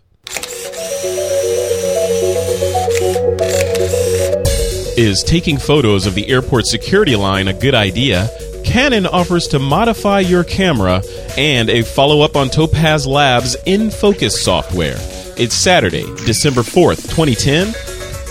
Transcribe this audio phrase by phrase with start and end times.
[4.97, 8.29] Is taking photos of the airport security line a good idea?
[8.69, 11.01] Canon offers to modify your camera
[11.35, 14.95] and a follow up on Topaz Labs InFocus software.
[15.39, 17.73] It's Saturday, December 4th, 2010,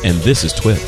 [0.04, 0.78] and this is TWIP.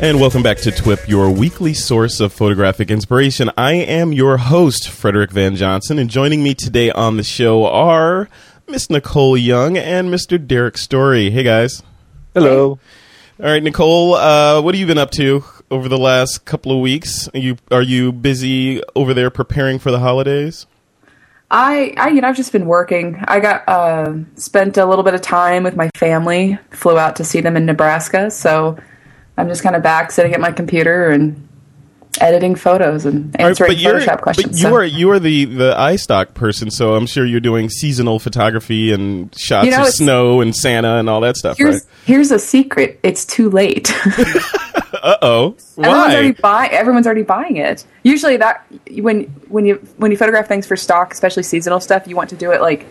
[0.00, 3.50] And welcome back to TWIP, your weekly source of photographic inspiration.
[3.58, 8.30] I am your host, Frederick Van Johnson, and joining me today on the show are
[8.68, 10.44] Miss Nicole Young and Mr.
[10.44, 11.30] Derrick Story.
[11.30, 11.82] Hey, guys.
[12.34, 12.78] Hello.
[13.40, 16.80] All right, Nicole, uh, what have you been up to over the last couple of
[16.80, 17.28] weeks?
[17.28, 20.66] Are you are you busy over there preparing for the holidays?
[21.50, 23.16] I, I, you know, I've just been working.
[23.26, 26.58] I got uh, spent a little bit of time with my family.
[26.70, 28.76] Flew out to see them in Nebraska, so
[29.38, 31.47] I'm just kind of back sitting at my computer and
[32.20, 34.48] editing photos and answering you're, Photoshop questions.
[34.48, 34.74] But you so.
[34.74, 39.34] are you are the the iStock person, so I'm sure you're doing seasonal photography and
[39.36, 41.84] shots You know, of snow and Santa and all that stuff, Here's right?
[42.04, 43.00] here's a secret.
[43.02, 43.92] It's too late.
[44.90, 46.40] Uh oh, everyone's already why?
[46.40, 46.70] buying.
[46.72, 47.84] Everyone's already buying it.
[48.02, 52.16] Usually, that when when you when you photograph things for stock, especially seasonal stuff, you
[52.16, 52.86] want to do it like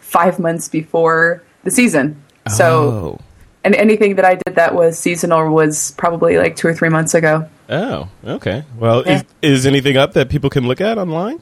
[0.00, 2.22] five months before the season.
[2.48, 3.20] So, oh.
[3.64, 7.14] and anything that I did that was seasonal was probably like two or three months
[7.14, 7.48] ago.
[7.68, 8.64] Oh, okay.
[8.78, 9.22] Well, Yeah.
[9.42, 11.40] is, is anything up that people can look at online?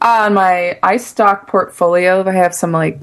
[0.00, 2.98] On my iStock portfolio, I have some like,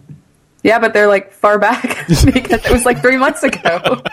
[0.63, 4.01] yeah, but they're like far back because it was like three months ago.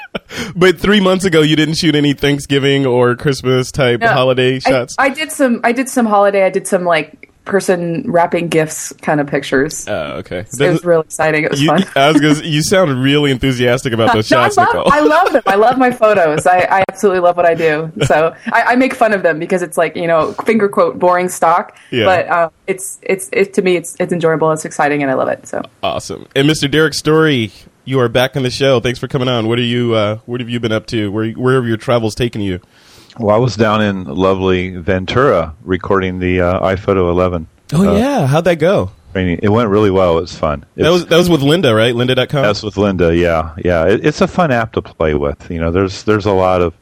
[0.55, 4.59] But three months ago, you didn't shoot any Thanksgiving or Christmas type No, holiday I-
[4.59, 4.95] shots.
[4.99, 5.61] I, did some.
[5.65, 6.45] I did some holiday.
[6.45, 9.89] I did some like person wrapping gifts kind of pictures.
[9.89, 10.41] oh, okay.
[10.41, 11.45] it was real exciting.
[11.45, 11.85] It was you, fun.
[11.97, 14.93] I was gonna, you sound really enthusiastic about those No, I shots, love, Nicole.
[14.93, 15.43] I love them.
[15.47, 16.47] I love my photos.
[16.47, 17.91] I, I absolutely love what I do.
[18.05, 21.29] So I, I make fun of them because it's like you know finger quote boring
[21.29, 21.79] stock.
[21.91, 22.05] Yeah.
[22.05, 24.53] But uh, it's it's it to me it's it's enjoyable.
[24.53, 25.47] It's exciting and I love it.
[25.47, 26.27] So awesome.
[26.35, 26.71] And Mr.
[26.71, 27.53] Derrick Story,
[27.85, 28.81] you are back on the show.
[28.81, 29.47] Thanks for coming on.
[29.47, 29.95] What are you?
[29.95, 31.11] Uh, what have you been up to?
[31.11, 32.61] Where where have your travels taken you?
[33.19, 37.47] Well, I was down in lovely Ventura recording the uh, iPhoto 11.
[37.73, 38.91] Oh Uh, yeah, how'd that go?
[39.15, 40.19] It went really well.
[40.19, 40.67] It was fun.
[40.77, 41.95] It That was that was with Lynda, right?
[41.95, 42.43] Lynda.com.
[42.43, 43.19] that's with Lynda.
[43.19, 43.87] Yeah, yeah.
[43.87, 45.51] It, it's a fun app to play with.
[45.51, 46.75] You know, there's there's a lot of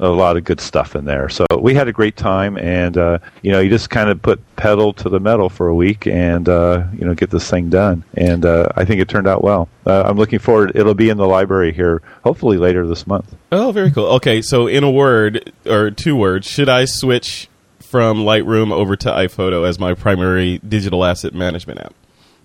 [0.00, 1.28] a lot of good stuff in there.
[1.28, 4.40] So we had a great time, and uh, you know, you just kind of put
[4.56, 8.02] pedal to the metal for a week, and uh, you know, get this thing done.
[8.14, 9.68] And uh, I think it turned out well.
[9.86, 10.72] Uh, I'm looking forward.
[10.74, 13.34] It'll be in the library here, hopefully later this month.
[13.52, 14.06] Oh, very cool.
[14.06, 19.08] Okay, so in a word or two words, should I switch from Lightroom over to
[19.10, 21.94] iPhoto as my primary digital asset management app?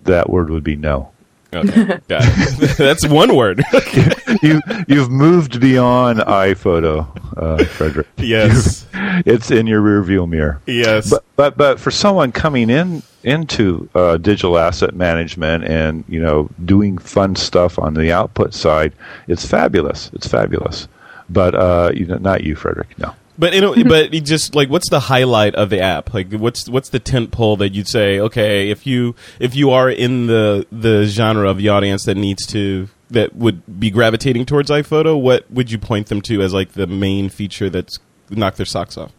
[0.04, 1.12] That word would be no.
[1.56, 2.76] Okay, got it.
[2.78, 3.62] That's one word.
[4.42, 7.06] you you've moved beyond iPhoto,
[7.36, 8.06] uh, Frederick.
[8.18, 8.86] yes,
[9.24, 10.60] It's in your rearview mirror.
[10.66, 11.10] yes.
[11.10, 16.48] But but but for someone coming in into uh, digital asset management and you know
[16.64, 18.92] doing fun stuff on the output side,
[19.28, 20.10] it's fabulous.
[20.12, 20.88] It's fabulous.
[21.28, 22.98] But uh, you know, not you, Frederick.
[22.98, 23.14] No.
[23.38, 26.12] But you know, but just like, what's the highlight of the app?
[26.14, 28.18] Like, what's what's the tent pole that you'd say?
[28.20, 32.46] Okay, if you if you are in the the genre of the audience that needs
[32.46, 36.72] to that would be gravitating towards iPhoto, what would you point them to as like
[36.72, 37.98] the main feature that's
[38.30, 39.12] knocked their socks off?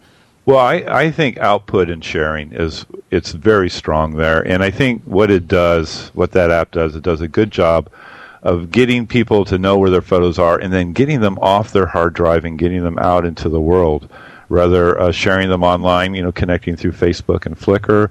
[0.46, 5.04] Well, I, I think output and sharing is it's very strong there, and I think
[5.04, 7.90] what it does, what that app does, it does a good job
[8.44, 11.88] of getting people to know where their photos are, and then getting them off their
[11.88, 14.10] hard drive and getting them out into the world.
[14.50, 18.10] Rather uh, sharing them online, you know, connecting through Facebook and Flickr,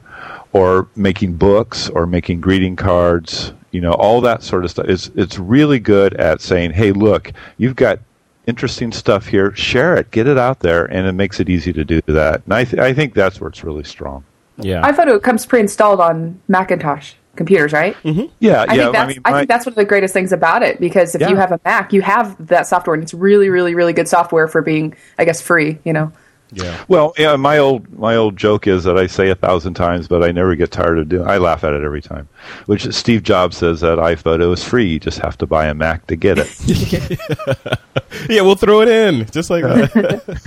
[0.52, 4.86] or making books or making greeting cards, you know, all that sort of stuff.
[4.86, 8.00] It's it's really good at saying, hey, look, you've got
[8.46, 9.54] interesting stuff here.
[9.56, 12.42] Share it, get it out there, and it makes it easy to do that.
[12.44, 14.22] And I, th- I think that's where it's really strong.
[14.58, 17.14] Yeah, iPhoto comes pre-installed on Macintosh.
[17.36, 17.94] Computers, right?
[18.02, 18.32] Mm-hmm.
[18.40, 18.82] Yeah, I yeah.
[18.82, 21.14] think that's I mean, I think that's one of the greatest things about it because
[21.14, 24.08] if you have a Mac, you have that software, and it's really, really, really good
[24.08, 25.78] software for being, I guess, free.
[25.84, 26.12] You know.
[26.52, 26.84] Yeah.
[26.86, 30.22] Well, yeah, my old my old joke is that I say a thousand times, but
[30.22, 31.26] I never get tired of doing.
[31.26, 32.28] I laugh at it every time.
[32.66, 34.86] Which is Steve Jobs says that iPhoto is free.
[34.86, 37.78] You just have to buy a Mac to get it.
[38.28, 40.40] Yeah, we'll throw it in just like that.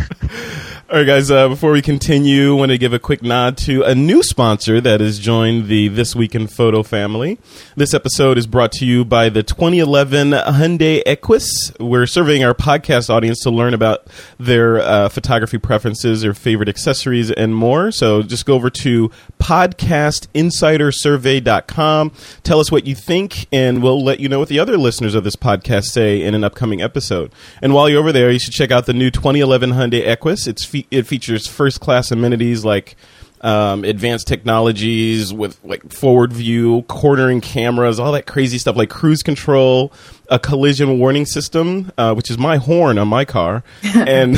[0.92, 1.30] All right, guys.
[1.30, 4.82] Uh, before we continue, I want to give a quick nod to a new sponsor
[4.82, 7.38] that has joined the This Week in Photo family.
[7.76, 11.72] This episode is brought to you by the 2011 Hyundai Equus.
[11.80, 14.08] We're surveying our podcast audience to learn about
[14.40, 17.92] their uh, photography preferences, their favorite accessories, and more.
[17.92, 22.12] So just go over to podcastinsidersurvey.com.
[22.42, 25.24] Tell us what you think, and we'll let you know what the other listeners of
[25.24, 27.32] this podcast say in an upcoming episode.
[27.62, 30.48] And while you're over there, you should check out the new 2011 Hyundai Equus.
[30.48, 32.96] It's fe- it features first class amenities like
[33.42, 39.24] um, advanced technologies with like forward view, cornering cameras, all that crazy stuff like cruise
[39.24, 39.94] control,
[40.30, 44.38] a collision warning system, uh, which is my horn on my car, and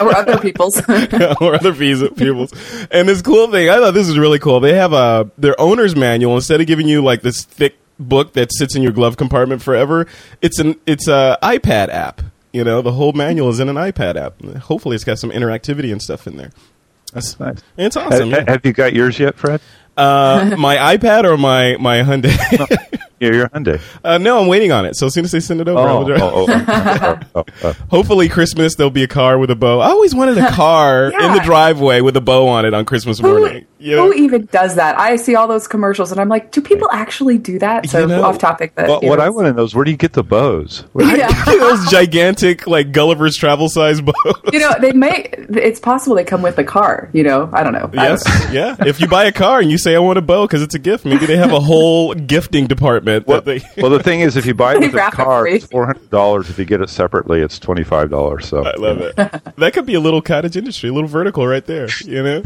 [0.00, 0.80] or other people's.
[1.40, 2.52] or other peoples.
[2.90, 4.60] And this cool thing, I thought this was really cool.
[4.60, 8.50] They have a their owner's manual instead of giving you like this thick book that
[8.52, 10.06] sits in your glove compartment forever.
[10.42, 12.22] It's an it's a iPad app.
[12.52, 14.40] You know, the whole manual is in an iPad app.
[14.62, 16.50] Hopefully, it's got some interactivity and stuff in there.
[17.12, 17.58] That's Nice.
[17.76, 18.30] It's awesome.
[18.30, 18.52] have, yeah.
[18.52, 19.60] have you got yours yet, Fred?
[19.96, 22.96] Uh, my iPad or my my Hyundai?
[23.20, 23.82] Yeah, your Hyundai.
[24.02, 24.96] uh, no, I'm waiting on it.
[24.96, 27.44] So as soon as they send it over, Oh, I'll drive- oh, oh, oh, oh,
[27.64, 27.72] oh.
[27.90, 29.78] hopefully Christmas there'll be a car with a bow.
[29.80, 33.18] I always wanted a car in the driveway with a bow on it on Christmas
[33.18, 33.66] Who, morning.
[33.80, 34.98] You who even does that?
[34.98, 37.88] I see all those commercials, and I'm like, do people actually do that?
[37.88, 39.84] So You know, off topic, but Well, what know, I want to know is where
[39.84, 40.84] do you get the bows?
[40.92, 41.32] Where- Yeah.
[41.46, 44.14] those gigantic like Gulliver's Travel size bows.
[44.52, 45.30] you know, they may.
[45.50, 47.10] It's possible they come with the car.
[47.12, 47.88] You know, I don't know.
[47.92, 48.52] I don't Yes, know.
[48.52, 48.76] yeah.
[48.86, 50.78] If you buy a car and you say I want a bow because it's a
[50.78, 53.26] gift, maybe they have a whole gifting department.
[53.26, 53.44] Well, that
[53.74, 56.10] they, well, the thing is, if you buy it with a car, it's four hundred
[56.10, 56.50] dollars.
[56.50, 58.46] If you get it separately, it's twenty five dollars.
[58.46, 59.16] So I love it.
[59.56, 61.88] That could be a little cottage industry, a little vertical right there.
[62.04, 62.42] You know.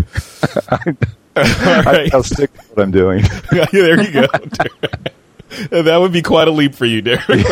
[1.36, 2.12] All right.
[2.14, 3.24] I'll stick to what I'm doing.
[3.52, 4.26] Yeah, there you go.
[5.82, 7.46] that would be quite a leap for you, Derrick.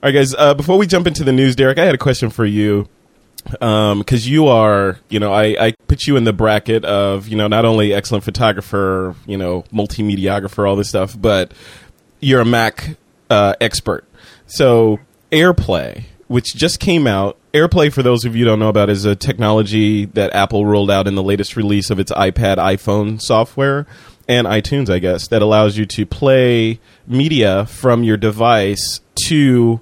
[0.02, 0.34] right, guys.
[0.36, 2.88] Uh, before we jump into the news, Derrick, I had a question for you
[3.44, 7.48] because you are, you know, I, I put you in the bracket of, you know,
[7.48, 11.52] not only excellent photographer, you know, multimediographer, all this stuff, but
[12.20, 12.98] you're a Mac
[13.30, 14.06] uh, expert.
[14.48, 15.00] So
[15.32, 19.16] AirPlay, which just came out, AirPlay, for those of you don't know about, is a
[19.16, 23.86] technology that Apple rolled out in the latest release of its iPad, iPhone software,
[24.28, 29.82] and iTunes, I guess, that allows you to play media from your device to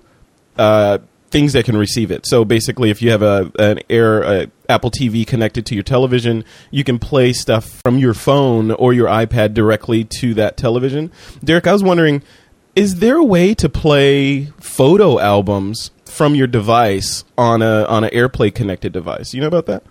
[0.58, 0.98] uh,
[1.32, 2.28] things that can receive it.
[2.28, 6.44] So basically, if you have a an Air uh, Apple TV connected to your television,
[6.70, 11.12] you can play stuff from your phone or your iPad directly to that television.
[11.44, 12.22] Derrick, I was wondering,
[12.76, 18.12] is there a way to play photo albums from your device on a on an
[18.12, 19.34] AirPlay connected device?
[19.34, 19.84] You know about that?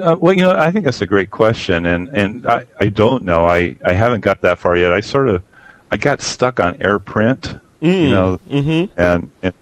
[0.00, 3.22] Uh, well, you know, I think that's a great question, and and I, I don't
[3.22, 3.44] know.
[3.44, 4.92] I, I haven't got that far yet.
[4.92, 5.42] I sort of
[5.90, 8.40] I got stuck on AirPrint, you know,
[8.96, 9.54] and, and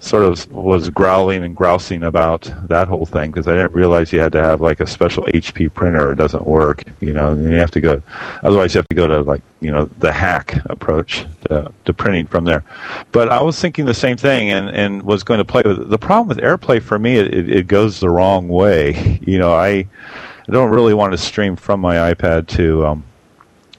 [0.00, 4.20] sort of was growling and grousing about that whole thing because I didn't realize you
[4.20, 6.12] had to have like a special HP printer.
[6.12, 7.34] It doesn't work, you know.
[7.34, 8.02] You have to go,
[8.42, 12.26] otherwise you have to go to like you know the hack approach to, to printing
[12.26, 12.64] from there.
[13.10, 15.90] But I was thinking the same thing and and was going to play with it.
[15.90, 19.18] The problem with AirPlay for me, it, it, it goes the wrong way.
[19.28, 22.86] You know, I I don't really want to stream from my iPad to.
[22.86, 23.04] Um,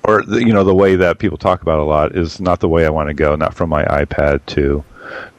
[0.03, 2.85] or you know the way that people talk about a lot is not the way
[2.85, 3.35] I want to go.
[3.35, 4.83] Not from my iPad to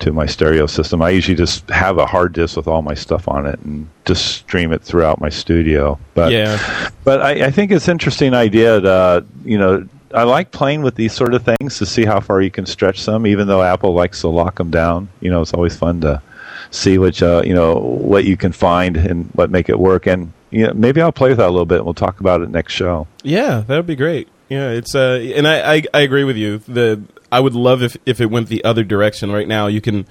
[0.00, 1.02] to my stereo system.
[1.02, 4.26] I usually just have a hard disk with all my stuff on it and just
[4.26, 5.98] stream it throughout my studio.
[6.14, 6.90] But Yeah.
[7.04, 8.80] but I, I think it's an interesting idea.
[8.80, 12.20] To, uh, you know, I like playing with these sort of things to see how
[12.20, 13.26] far you can stretch them.
[13.26, 16.20] Even though Apple likes to lock them down, you know, it's always fun to
[16.72, 20.06] see which uh, you know what you can find and what make it work.
[20.06, 21.76] And you know, maybe I'll play with that a little bit.
[21.78, 23.06] and We'll talk about it next show.
[23.22, 24.28] Yeah, that would be great.
[24.48, 26.58] Yeah, it's uh, and I, I I agree with you.
[26.58, 27.00] The
[27.32, 29.30] I would love if if it went the other direction.
[29.30, 30.06] Right now, you can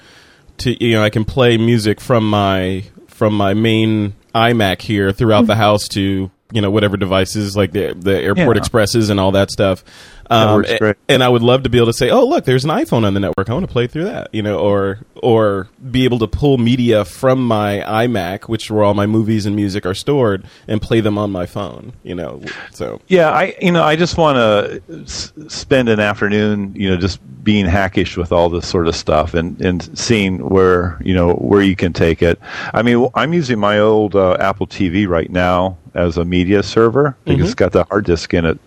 [0.59, 5.47] to you know I can play music from my from my main iMac here throughout
[5.47, 5.61] the mm-hmm.
[5.61, 8.61] house to you know whatever devices like the the Airport Yeah.
[8.61, 9.83] Expresses and all that stuff.
[10.31, 10.63] Um,
[11.07, 13.13] and I would love to be able to say, "Oh, look, there's an iPhone on
[13.13, 13.49] the network.
[13.49, 17.03] I want to play through that," you know, or or be able to pull media
[17.05, 21.17] from my iMac, which where all my movies and music are stored, and play them
[21.17, 21.93] on my phone.
[22.03, 26.73] You know, so Yeah, I you know I just want to s- spend an afternoon,
[26.75, 30.99] you know, just being hackish with all this sort of stuff and and seeing where
[31.03, 32.39] you know where you can take it.
[32.73, 37.15] I mean, I'm using my old uh, Apple TV right now as a media server
[37.25, 38.59] because it's got the hard disk in it,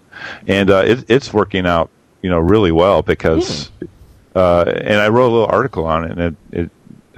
[0.46, 1.90] and uh, it, it's working out,
[2.22, 3.70] you know, really well because.
[4.34, 6.70] Uh, and I wrote a little article on it, and it, it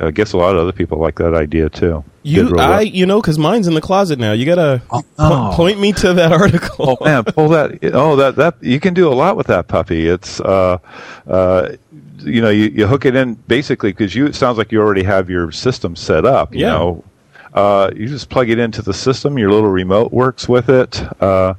[0.05, 2.03] I guess a lot of other people like that idea too.
[2.25, 4.33] You, I, you know, because mine's in the closet now.
[4.33, 5.53] You gotta po- no.
[5.55, 6.99] point me to that article.
[7.01, 7.79] Oh man, pull that!
[7.95, 10.09] Oh, that that you can do a lot with that puppy.
[10.09, 10.79] It's uh,
[11.29, 11.77] uh,
[12.19, 14.27] you know, you, you hook it in basically because you.
[14.27, 16.53] It sounds like you already have your system set up.
[16.53, 16.71] You Yeah.
[16.71, 17.05] know,
[17.53, 19.39] uh, you just plug it into the system.
[19.39, 21.01] Your little remote works with it.
[21.23, 21.55] Uh,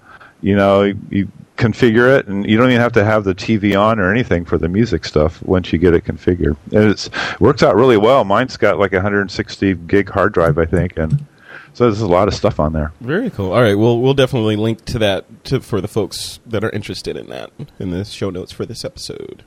[0.45, 3.99] you know, you, configure it, and you don't even have to have the TV on
[3.99, 6.55] or anything for the music stuff once you get it configured.
[6.71, 7.09] And it's
[7.39, 8.23] works out really well.
[8.25, 11.25] Mine's got like a 160 gig hard drive, I think, and
[11.73, 12.91] so there's a lot of stuff on there.
[13.01, 13.53] Very cool.
[13.53, 17.17] All right, well, we'll definitely link to that to, for the folks that are interested
[17.17, 19.43] in that in the show notes for this episode.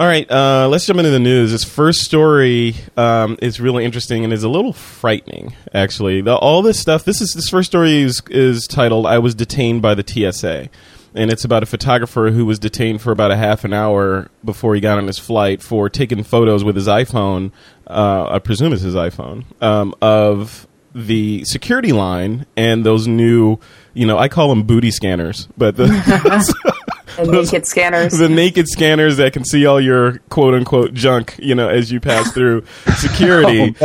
[0.00, 1.50] All right, uh, let's jump into the news.
[1.50, 6.22] This first story um, is really interesting and is a little frightening, actually.
[6.22, 7.04] The, all this stuff.
[7.04, 10.70] This is this first story is is titled "I was detained by the TSA,"
[11.14, 14.74] and it's about a photographer who was detained for about a half an hour before
[14.74, 17.52] he got on his flight for taking photos with his iPhone.
[17.86, 23.58] Uh, I presume it's his iPhone um, of the security line and those new,
[23.92, 25.88] you know, I call them booty scanners, but the.
[27.20, 28.18] And naked scanners.
[28.18, 32.00] the naked scanners that can see all your quote unquote junk, you know, as you
[32.00, 32.64] pass through
[32.96, 33.74] security.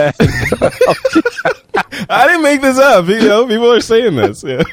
[2.10, 4.44] I didn't make this up, you know, people are saying this.
[4.44, 4.63] Yeah.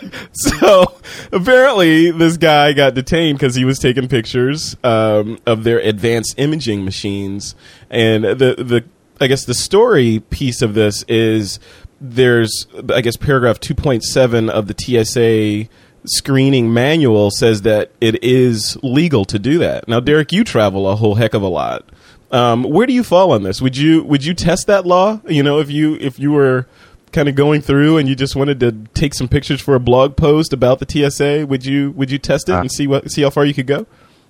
[0.32, 0.84] so
[1.32, 6.84] apparently this guy got detained because he was taking pictures um, of their advanced imaging
[6.84, 7.54] machines
[7.90, 8.84] and the the
[9.20, 11.58] i guess the story piece of this is
[12.00, 15.68] there's i guess paragraph 2.7 of the tsa
[16.04, 20.96] screening manual says that it is legal to do that now derrick you travel a
[20.96, 21.84] whole heck of a lot
[22.30, 25.42] um, where do you fall on this would you would you test that law you
[25.42, 26.66] know if you if you were
[27.12, 30.16] kind of going through and you just wanted to take some pictures for a blog
[30.16, 33.30] post about the TSA, would you would you test it and see what see how
[33.30, 33.86] far you could go?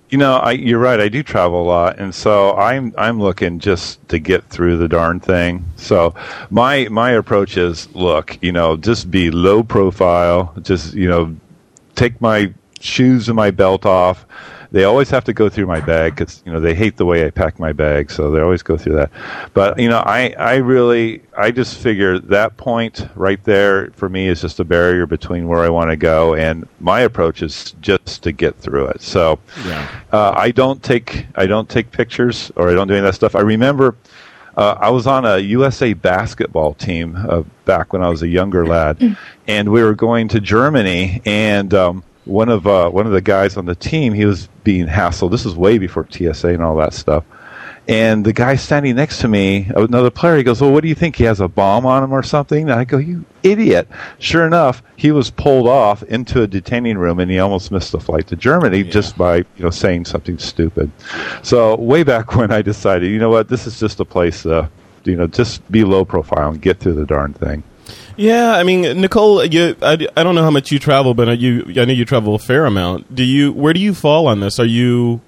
[0.09, 0.99] You know, I, you're right.
[0.99, 4.87] I do travel a lot, and so I'm I'm looking just to get through the
[4.87, 5.65] darn thing.
[5.77, 6.13] So
[6.51, 10.53] my my approach is, look, you know, just be low profile.
[10.61, 11.35] Just you know,
[11.95, 14.25] take my shoes and my belt off.
[14.71, 17.27] They always have to go through my bag because you know they hate the way
[17.27, 19.11] I pack my bag, so they always go through that.
[19.53, 24.27] But you know, I I really I just figure that point right there for me
[24.27, 28.23] is just a barrier between where I want to go, and my approach is just
[28.23, 29.03] to get through it.
[29.03, 29.37] So
[30.11, 33.13] uh, I don't take I don't take pictures or I don't do any of that
[33.13, 33.35] stuff.
[33.35, 33.95] I remember
[34.55, 38.65] uh, I was on a USA basketball team uh, back when I was a younger
[38.65, 39.17] lad,
[39.47, 43.57] and we were going to Germany, and um, one of uh, one of the guys
[43.57, 45.31] on the team he was being hassled.
[45.31, 47.23] This was way before TSA and all that stuff.
[47.87, 50.95] And the guy standing next to me, another player, he goes, "Well, what do you
[50.95, 51.17] think?
[51.17, 54.81] He has a bomb on him or something?" And I go, "You idiot!" Sure enough,
[54.95, 58.37] he was pulled off into a detaining room, and he almost missed the flight to
[58.37, 60.91] Germany just by you know saying something stupid.
[61.41, 64.69] So way back when I decided, you know what, this is just a place, to,
[65.03, 67.63] you know, just be low profile and get through the darn thing.
[68.15, 71.65] Yeah, I mean, Nicole, you, I, I don't know how much you travel, but you,
[71.69, 73.13] I know you travel a fair amount.
[73.13, 73.51] Do you?
[73.51, 74.59] Where do you fall on this?
[74.59, 75.21] Are you?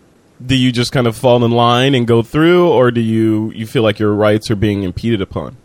[0.44, 3.65] Do you just kind of fall in line and go through, or do you you
[3.65, 5.58] feel like your rights are being impeded upon?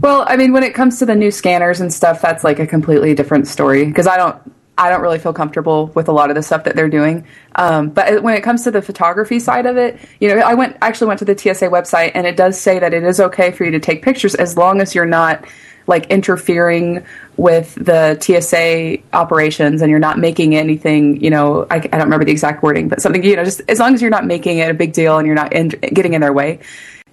[0.00, 2.66] Well, I mean, when it comes to the new scanners and stuff, that's like a
[2.66, 4.36] completely different story because I don't,
[4.78, 7.26] I don't really feel comfortable with a lot of the stuff that they're doing.
[7.56, 10.76] Um, but when it comes to the photography side of it, you know, I went
[10.80, 13.64] actually went to the TSA website and it does say that it is okay for
[13.64, 15.44] you to take pictures as long as you're not
[15.86, 17.04] like interfering
[17.36, 22.24] with the TSA operations and you're not making anything, you know, I, I don't remember
[22.24, 24.70] the exact wording, but something, you know, just as long as you're not making it
[24.70, 26.60] a big deal and you're not in, getting in their way.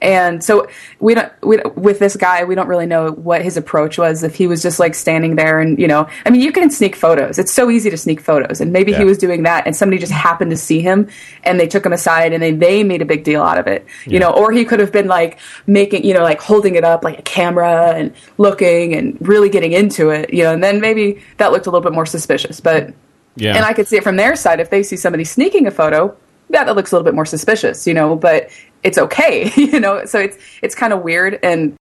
[0.02, 0.68] And so
[1.00, 4.24] we don't, we, with this guy, we don't really know what his approach was.
[4.24, 6.96] If he was just like standing there and, you know, I mean, you can sneak
[6.96, 7.38] photos.
[7.38, 8.62] It's so easy to sneak photos.
[8.62, 11.10] And maybe he was doing that and somebody just happened to see him
[11.44, 13.86] and they took him aside and they, they made a big deal out of it,
[14.06, 17.04] you know, or he could have been like making, you know, like holding it up
[17.04, 21.22] like a camera and looking and really getting into it, you know, and then maybe
[21.38, 22.60] that looked a little bit more suspicious.
[22.60, 22.94] But,
[23.36, 24.60] Yeah, and I could see it from their side.
[24.60, 26.16] If they see somebody sneaking a photo,
[26.50, 28.50] yeah, that looks a little bit more suspicious, you know, but
[28.84, 30.06] it's okay, you know.
[30.06, 31.78] So it's it's kind of weird, and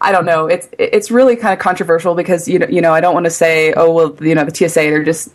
[0.00, 0.46] I don't know.
[0.46, 3.30] It's it's really kind of controversial because you know you know I don't want to
[3.30, 5.30] say oh well you know the TSA they're just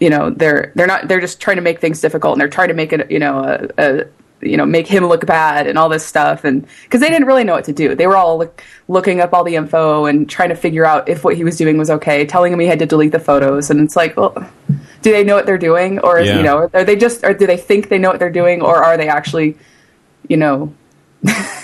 [0.00, 2.68] you know they're they're not they're just trying to make things difficult and they're trying
[2.68, 4.04] to make it you know a, a
[4.40, 7.42] you know make him look bad and all this stuff and because they didn't really
[7.42, 10.48] know what to do they were all look, looking up all the info and trying
[10.48, 12.86] to figure out if what he was doing was okay telling him he had to
[12.86, 14.32] delete the photos and it's like well
[15.02, 16.36] do they know what they're doing or Yeah.
[16.36, 18.76] you know are they just or do they think they know what they're doing or
[18.76, 19.56] are they actually
[20.28, 20.72] you know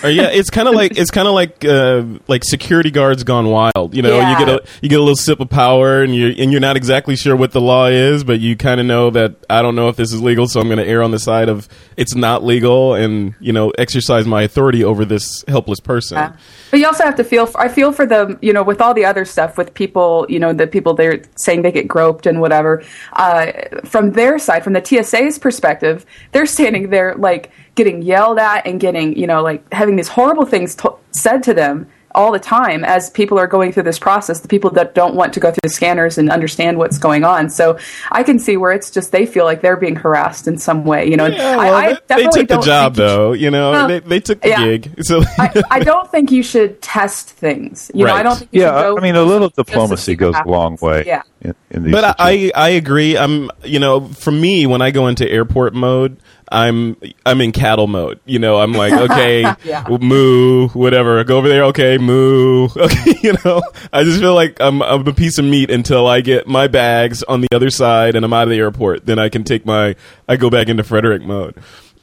[0.03, 3.47] Or yeah, it's kind of like it's kind of like uh, like security guards gone
[3.47, 3.95] wild.
[3.95, 4.37] You know, Yeah.
[4.37, 6.75] you get a you get a little sip of power, and you and you're not
[6.75, 9.87] exactly sure what the law is, but you kind of know that I don't know
[9.87, 12.43] if this is legal, so I'm going to err on the side of it's not
[12.43, 16.17] legal, and you know, exercise my authority over this helpless person.
[16.17, 16.35] Yeah.
[16.69, 17.49] But you also have to feel.
[17.57, 20.51] I feel for them, you know, with all the other stuff, with people, you know,
[20.51, 22.83] the people they're saying they get groped and whatever.
[23.13, 23.53] Uh,
[23.85, 28.79] from their side, from the TSA's perspective, they're standing there like getting yelled at and
[28.79, 32.85] getting, you know, like having these horrible things to- said to them all the time
[32.85, 34.39] as people are going through this process.
[34.39, 37.49] The people that don't want to go through the scanners and understand what's going on.
[37.49, 37.77] So
[38.09, 41.09] I can see where it's just they feel like they're being harassed in some way.
[41.09, 43.33] You know, Yeah, well, I they, they took the job you though.
[43.33, 44.63] You know, Well, they, they took the yeah.
[44.63, 44.91] gig.
[45.03, 47.91] So I, I don't think you should test things.
[47.93, 50.35] You know, I don't think you Yeah, should go I mean, a little diplomacy goes
[50.35, 51.03] what a long way.
[51.05, 51.21] Yeah.
[51.41, 52.51] In, in these but situations.
[52.55, 53.17] I, I agree.
[53.17, 56.17] I'm you know for me when I go into airport mode,
[56.55, 56.95] I'm
[57.25, 58.19] I'm in cattle mode.
[58.25, 59.85] You know, I'm like okay, Yeah.
[60.01, 61.23] moo, whatever.
[61.23, 62.67] Go over there, okay, moo.
[62.77, 66.21] Okay, you know, I just feel like I'm I'm a piece of meat until I
[66.21, 69.05] get my bags on the other side and I'm out of the airport.
[69.05, 69.95] Then I can take my
[70.27, 71.55] I go back into Frederick mode.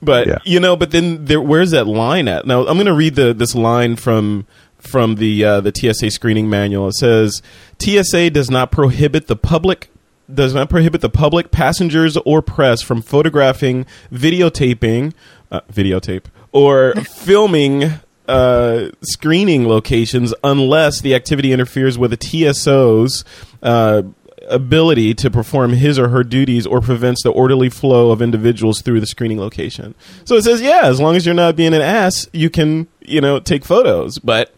[0.02, 0.38] But Yeah.
[0.44, 2.44] you know, but then there, where's that line at?
[2.46, 4.46] Now I'm going to read the this line from
[4.78, 6.88] from the uh, the TSA screening manual.
[6.88, 7.40] It says
[7.80, 9.88] TSA does not prohibit the public
[10.32, 15.12] does not prohibit the public, passengers, or press from photographing, videotaping,
[15.50, 17.92] uh, videotape, or filming
[18.28, 23.24] uh, screening locations unless the activity interferes with a TSO's
[23.62, 24.02] uh,
[24.48, 29.00] ability to perform his or her duties or prevents the orderly flow of individuals through
[29.00, 29.94] the screening location.
[30.24, 33.20] So it says, yeah, as long as you're not being an ass, you can, you
[33.20, 34.54] know, take photos, but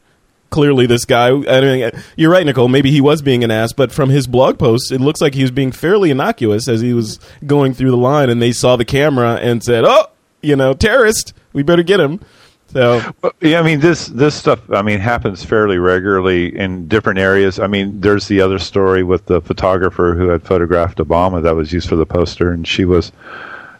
[0.54, 3.90] clearly this guy I mean you're right Nicole maybe he was being an ass but
[3.90, 7.18] from his blog post it looks like he was being fairly innocuous as he was
[7.44, 10.06] going through the line and they saw the camera and said oh
[10.42, 12.20] you know terrorist we better get him
[12.68, 13.02] so
[13.40, 14.61] yeah, I mean this this stuff.
[14.70, 17.61] I mean happens fairly regularly in different areas.
[17.61, 21.72] I mean, there's the other story with the photographer who had photographed Obama that was
[21.72, 23.12] used for the poster, and she was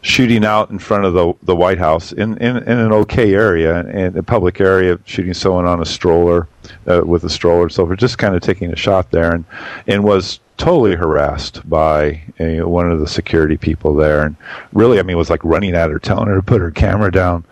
[0.05, 3.81] shooting out in front of the the White House in in, in an okay area,
[3.89, 6.47] in a public area, shooting someone on a stroller
[6.87, 9.45] uh, with a stroller, so we're just kind of taking a shot there, and
[9.87, 14.37] and was totally harassed by one of the security people there, and
[14.73, 17.45] really, I mean, was like running at her, telling her to put her camera down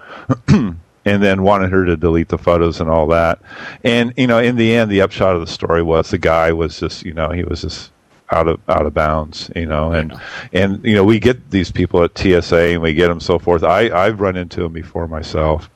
[0.49, 0.77] and
[1.23, 3.41] then wanted her to delete the photos and all that.
[3.83, 6.79] And you know, in the end, the upshot of the story was the guy was
[6.79, 7.91] just you know he was just
[8.33, 10.12] out of out of bounds, you know, and
[10.53, 13.62] and you know we get these people at TSA and we get them so forth.
[13.62, 15.71] I I've run into them before myself.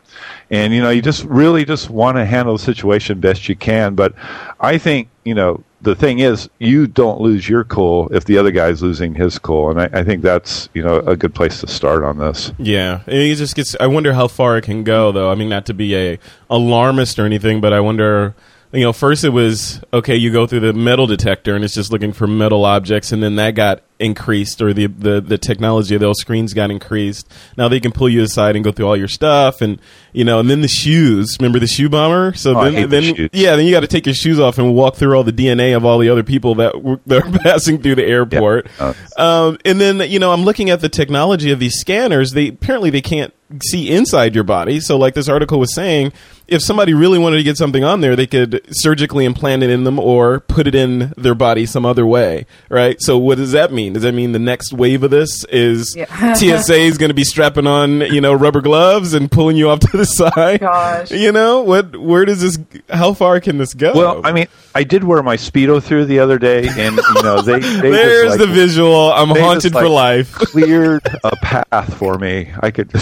[0.50, 3.94] And you know, you just really just want to handle the situation best you can.
[3.94, 4.14] But
[4.60, 8.50] I think you know the thing is, you don't lose your cool if the other
[8.50, 11.66] guy's losing his cool, and I, I think that's you know a good place to
[11.66, 12.52] start on this.
[12.58, 15.66] yeah it just gets i wonder how far it can go though i mean not
[15.66, 18.34] to be a alarmist or anything but i wonder
[18.72, 21.92] you know first it was okay you go through the metal detector and it's just
[21.92, 26.00] looking for metal objects and then that got increased or the the, the technology of
[26.00, 29.08] those screens got increased now they can pull you aside and go through all your
[29.08, 29.80] stuff and
[30.12, 33.30] you know and then the shoes remember the shoe bomber so Oh, I then the
[33.32, 35.74] yeah then you got to take your shoes off and walk through all the dna
[35.76, 39.58] of all the other people that were that are passing through the airport Uh, um,
[39.64, 42.32] and then you know I'm looking at the technology of these scanners.
[42.32, 43.32] They apparently they can't
[43.62, 44.80] see inside your body.
[44.80, 46.12] So like this article was saying,
[46.48, 49.84] if somebody really wanted to get something on there, they could surgically implant it in
[49.84, 52.96] them or put it in their body some other way, right?
[53.00, 53.85] So what does that mean?
[53.92, 56.34] Does that mean the next wave of this is Yeah.
[56.34, 59.80] TSA is going to be strapping on you know rubber gloves and pulling you off
[59.80, 60.60] to the side?
[60.60, 61.10] Gosh.
[61.10, 61.96] You know what?
[61.96, 62.58] Where does this?
[62.90, 63.92] How far can this go?
[63.94, 67.42] Well, I mean, I did wear my speedo through the other day, and you know
[67.42, 69.12] they, they there's just, the visual.
[69.12, 70.32] I'm they haunted just, for like, life.
[70.34, 72.52] cleared a path for me.
[72.60, 72.92] I could.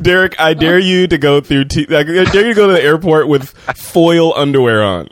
[0.00, 1.66] Derrick, I dare you to go through.
[1.66, 5.08] T- I dare you to go to the airport with foil underwear on.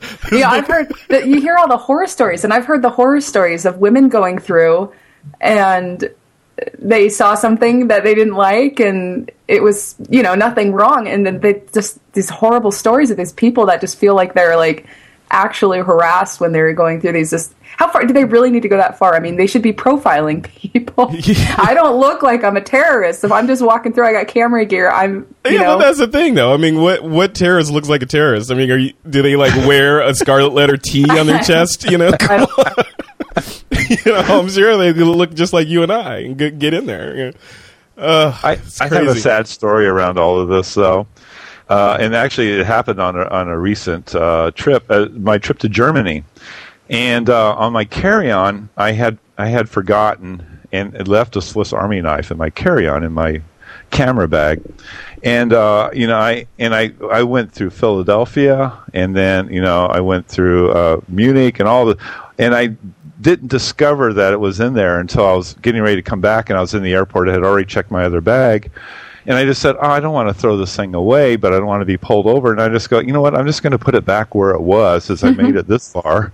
[0.32, 3.20] yeah, I've heard that you hear all the horror stories, and I've heard the horror
[3.20, 4.92] stories of women going through
[5.40, 6.08] and
[6.78, 11.24] they saw something that they didn't like, and it was you know nothing wrong, and
[11.26, 14.86] then they just these horrible stories of these people that just feel like they're like
[15.30, 17.30] actually harassed when they're going through these.
[17.30, 19.14] Just how far do they really need to go that far?
[19.14, 21.10] I mean, they should be profiling people.
[21.56, 23.24] I don't look like I'm a terrorist.
[23.24, 24.90] If I'm just walking through, I got camera gear.
[24.90, 25.34] I'm.
[25.44, 26.52] You yeah, know, but that's the thing, though.
[26.52, 28.50] I mean, what what terrorist looks like a terrorist?
[28.50, 31.84] I mean, are you, do they like wear a scarlet letter T on their chest?
[31.90, 32.06] You know,
[33.70, 36.86] you know, I'm sure they look just like you and I and get, get in
[36.86, 37.32] there.
[37.96, 41.08] Uh, I, I have a sad story around all of this, though.
[41.68, 45.58] Uh, and actually, it happened on a, on a recent uh, trip, uh, my trip
[45.58, 46.24] to Germany.
[46.88, 52.00] And uh, on my carry-on, I had I had forgotten and left a Swiss Army
[52.00, 53.42] knife in my carry-on in my
[53.90, 54.62] camera bag.
[55.22, 59.86] And uh, you know, I and I I went through Philadelphia, and then you know
[59.86, 61.98] I went through uh, Munich and all the,
[62.38, 62.76] and I
[63.20, 66.50] didn't discover that it was in there until I was getting ready to come back,
[66.50, 67.28] and I was in the airport.
[67.28, 68.70] I had already checked my other bag,
[69.28, 71.58] and I just said, "Oh, I don't want to throw this thing away, but I
[71.58, 73.36] don't want to be pulled over." And I just go, "You know what?
[73.36, 75.92] I'm just going to put it back where it was, since I made it this
[75.92, 76.32] far."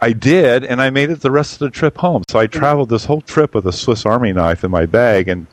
[0.00, 2.24] I did, and I made it the rest of the trip home.
[2.28, 5.46] So I traveled this whole trip with a Swiss Army knife in my bag, and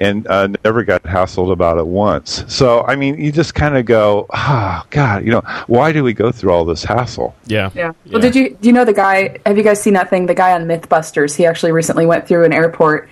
[0.00, 2.44] and uh, never got hassled about it once.
[2.48, 6.02] So I mean, you just kind of go, "Ah, oh, God, you know, why do
[6.02, 7.70] we go through all this hassle?" Yeah.
[7.74, 7.92] Yeah.
[8.10, 9.38] Well, did you do you know the guy?
[9.44, 10.26] Have you guys seen that thing?
[10.26, 11.36] The guy on MythBusters.
[11.36, 13.08] He actually recently went through an airport,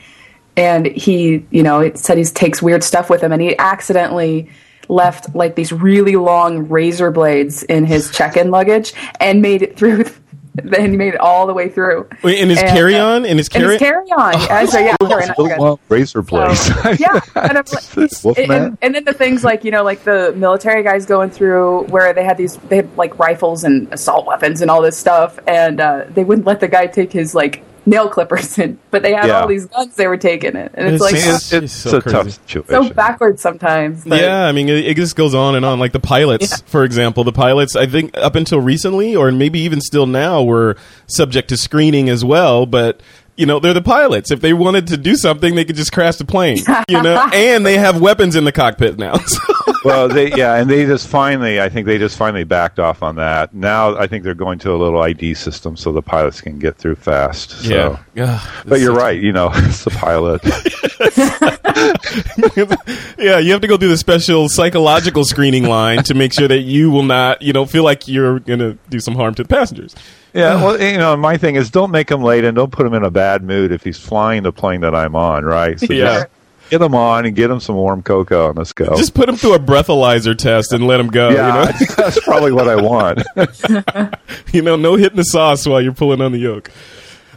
[0.61, 4.51] and he, you know, it said he takes weird stuff with him, and he accidentally
[4.89, 10.05] left like these really long razor blades in his check-in luggage and made it through
[10.55, 12.09] then he made it all the way through.
[12.23, 13.25] Wait, in his And, carry uh, on?
[13.25, 14.33] In his And carry his carry on.
[14.41, 15.27] yeah, so, yeah, sorry,
[15.59, 16.61] not razor blades.
[16.61, 20.33] So, yeah, and, I'm like- and, and then the things like you know, like the
[20.37, 24.61] military guys going through where they had these, they had like rifles and assault weapons
[24.61, 28.09] and all this stuff, and uh, they wouldn't let the guy take his like nail
[28.09, 29.41] clippers in, but they had Yeah.
[29.43, 31.91] all these guns they were taking it, and it's, It's like just- it's, It's it's
[31.91, 32.89] so a tough situation.
[32.89, 34.05] so backwards sometimes.
[34.05, 35.79] but- Yeah, I mean, it, it just goes on and on.
[35.79, 39.81] Like the pilots, for example, the pilots, I think up until recently, or maybe even
[39.81, 40.77] still now, were
[41.09, 42.65] subject to screening as well.
[42.67, 43.01] But
[43.37, 44.31] you know, they're the pilots.
[44.31, 46.59] If they wanted to do something, they could just crash the plane.
[46.89, 49.15] You know, and they have weapons in the cockpit now.
[49.27, 49.39] So,
[49.85, 53.17] well, they yeah, and they just finally, I think they just finally backed off on
[53.17, 53.55] that.
[53.55, 56.77] Now I think they're going to a little ID system so the pilots can get
[56.77, 57.51] through fast.
[57.51, 57.75] So.
[57.75, 58.41] yeah, yeah.
[58.67, 60.41] But you're right, you know, it's the pilot.
[63.19, 66.61] yeah, you have to go through the special psychological screening line to make sure that
[66.61, 69.49] you will not, you know, feel like you're going to do some harm to the
[69.49, 69.95] passengers.
[70.33, 72.95] Yeah, well, you know, my thing is don't make him late and don't put him
[72.95, 75.79] in a bad mood if he's flying the plane that I'm on, right?
[75.81, 76.05] So Yeah.
[76.05, 76.27] just
[76.71, 78.97] get them on and get them some warm cocoa and let's go.
[78.97, 81.31] Just put them through a breathalyzer test and let them go.
[81.31, 83.23] yeah, You know, that's probably what I want.
[84.53, 86.71] you know, no hitting the sauce while you're pulling on the yoke.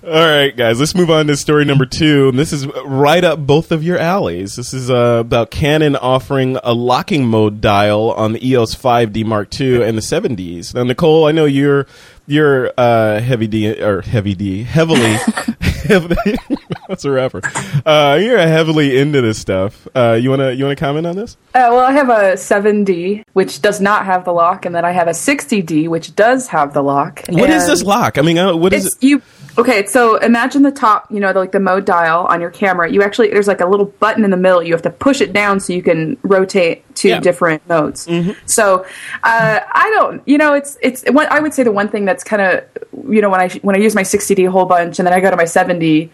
[0.05, 2.27] All right, guys, let's move on to story number two.
[2.27, 4.57] And this is right up both of your alleys.
[4.57, 9.57] This is uh, about Canon offering a locking mode dial on the EOS 5D Mark
[9.57, 10.75] II and the 7Ds.
[10.75, 11.87] Now, Nicole, I know you're
[12.27, 15.15] you're uh, heavy D or heavy D, heavily.
[15.61, 16.35] heavily
[16.87, 17.41] that's a rapper.
[17.85, 19.87] Uh, you're heavily into this stuff.
[19.95, 21.37] Uh, you wanna you wanna comment on this?
[21.53, 24.91] Uh, well, I have a 7D, which does not have the lock, and then I
[24.91, 27.23] have a 60D, which does have the lock.
[27.29, 28.17] What is this lock?
[28.17, 28.95] I mean, uh, what is it?
[29.03, 29.21] you.
[29.55, 32.91] Okay, so imagine the top, you know, the, like the mode dial on your camera.
[32.91, 34.63] You actually there's like a little button in the middle.
[34.63, 37.19] You have to push it down so you can rotate to Yeah.
[37.19, 38.09] different modes.
[38.47, 38.83] So
[39.23, 41.03] uh, I don't, you know, it's it's.
[41.05, 42.63] I would say the one thing that's kind of,
[43.07, 45.19] you know, when I when I use my 60D a whole bunch and then I
[45.19, 46.11] go to my 70,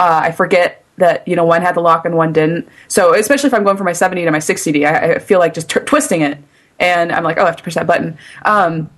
[0.00, 2.68] uh, I forget that you know one had the lock and one didn't.
[2.88, 5.52] So especially if I'm going from my 70 to my 60D, I, I feel like
[5.52, 6.38] just t- twisting it,
[6.78, 8.16] and I'm like, oh, I have to push that button.
[8.44, 8.88] Um,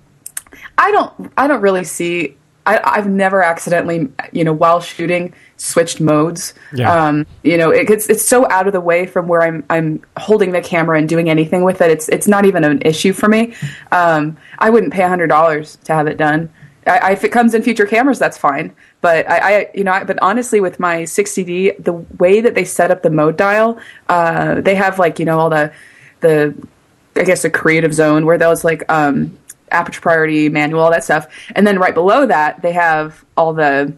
[0.78, 6.00] I don't I don't really see I, I've never accidentally you know while shooting switched
[6.00, 6.54] modes.
[6.72, 6.92] Yeah.
[6.92, 10.02] Um, you know it, it's it's so out of the way from where I'm I'm
[10.16, 11.90] holding the camera and doing anything with it.
[11.90, 13.54] It's it's not even an issue for me.
[13.90, 16.48] Um, I wouldn't pay hundred dollars to have it done.
[16.86, 18.74] I, if it comes in future cameras, that's fine.
[19.02, 22.64] But I, I you know, I, but honestly, with my 60D, the way that they
[22.64, 25.72] set up the mode dial, uh, they have like you know all the
[26.20, 26.54] the
[27.16, 29.36] I guess a creative zone where those like um,
[29.70, 33.92] aperture priority manual, all that stuff, and then right below that they have all the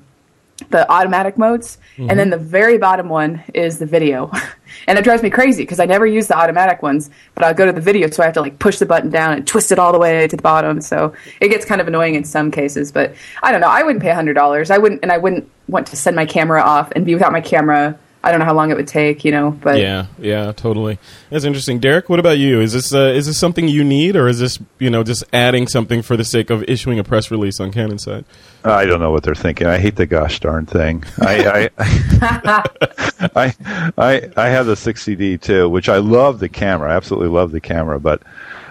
[0.71, 2.31] the automatic modes, and then mm-hmm.
[2.31, 4.31] the very bottom one is the video,
[4.87, 7.67] and it drives me crazy because I never use the automatic ones, but I'll go
[7.67, 9.79] to the video, so I have to like push the button down and twist it
[9.79, 12.93] all the way to the bottom, so it gets kind of annoying in some cases.
[12.93, 15.87] But I don't know, I wouldn't pay hundred dollars, I wouldn't, and I wouldn't want
[15.89, 18.71] to send my camera off and be without my camera I don't know how long
[18.71, 19.51] it would take, you know.
[19.51, 20.99] But Yeah, yeah, totally.
[21.29, 21.79] That's interesting.
[21.79, 22.61] Derrick, what about you?
[22.61, 25.69] Is this uh, is this something you need, or is this you know just adding
[25.69, 28.25] something for the sake of issuing a press release on Canon side?
[28.65, 29.67] I don't know what they're thinking.
[29.67, 31.05] I hate the gosh darn thing.
[31.21, 32.63] I I,
[33.37, 33.55] I
[33.99, 36.93] I I have the 60D too, which I love the camera.
[36.93, 38.23] I absolutely love the camera, but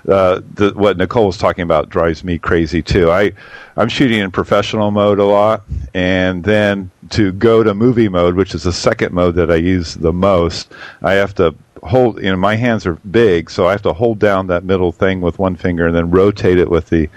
[0.07, 3.11] uh, the, what Nicole was talking about drives me crazy too.
[3.11, 3.31] I
[3.77, 5.63] I'm shooting in professional mode a lot,
[5.93, 9.95] and then to go to movie mode, which is the second mode that I use
[9.95, 13.81] the most, I have to hold you know my hands are big so i have
[13.81, 17.09] to hold down that middle thing with one finger and then rotate it with the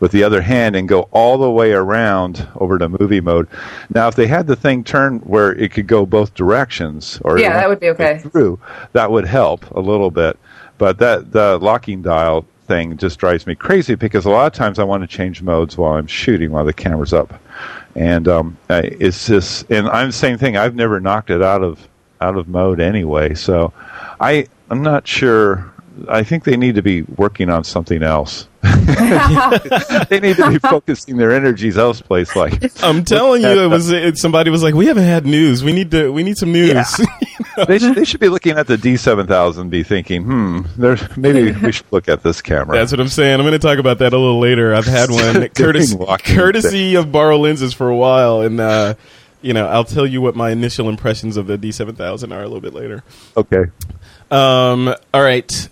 [0.00, 3.46] with the other hand and go all the way around over to movie mode
[3.94, 7.52] now if they had the thing turned where it could go both directions or Yeah,
[7.52, 8.18] that would be okay.
[8.18, 8.58] through
[8.92, 10.38] that would help a little bit
[10.78, 14.78] but that the locking dial thing just drives me crazy because a lot of times
[14.80, 17.40] i want to change modes while i'm shooting while the camera's up.
[17.94, 20.56] And um, I- it's just and i'm the same thing.
[20.56, 21.86] I've never knocked it out of
[22.20, 23.34] out of mode anyway.
[23.34, 23.72] So
[24.20, 25.72] i i'm not sure
[26.08, 31.16] i think they need to be working on something else they need to be focusing
[31.16, 35.04] their energies elsewise like I'm telling you, it was it, somebody was like, "We haven't
[35.04, 35.62] had news.
[35.62, 36.12] We need to.
[36.12, 37.00] We need some news."
[37.68, 41.52] they, should, they should be looking at the d7000 and be thinking hmm there's maybe
[41.52, 43.34] we should look at this camera That's what I'm saying.
[43.34, 44.74] I'm going to talk about that a little later.
[44.74, 48.94] I've had one courtesy, courtesy of Borrow Lenses for a while, and uh,
[49.42, 52.60] you know, I'll tell you what my initial impressions of the D7000 are a little
[52.60, 53.04] bit later.
[53.36, 53.64] okay
[54.30, 55.68] Um, all right.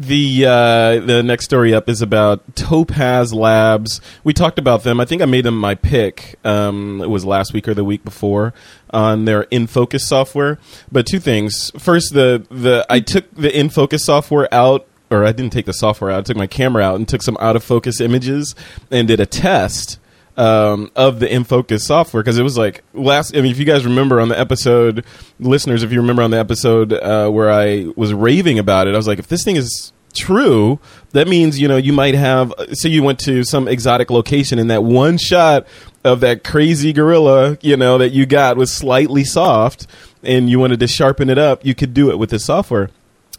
[0.00, 4.00] The uh, the next story up is about Topaz Labs.
[4.24, 4.98] We talked about them.
[4.98, 6.38] I think I made them my pick.
[6.42, 8.54] Um, it was last week or the week before
[8.94, 10.58] on their InFocus software.
[10.90, 11.70] But two things.
[11.78, 16.10] First, the the I took the InFocus software out, or I didn't take the software
[16.10, 16.20] out.
[16.20, 18.54] I took my camera out and took some out of focus images
[18.90, 19.98] and did a test
[20.40, 23.36] um, of the InFocus software because it was like last.
[23.36, 25.04] I mean, if you guys remember on the episode,
[25.38, 28.96] listeners, if you remember on the episode uh, where I was raving about it, I
[28.96, 32.54] was like, if this thing is true, that means you know you might have.
[32.72, 35.66] Say you went to some exotic location and that one shot
[36.04, 39.86] of that crazy gorilla, you know, that you got was slightly soft,
[40.22, 42.88] and you wanted to sharpen it up, you could do it with this software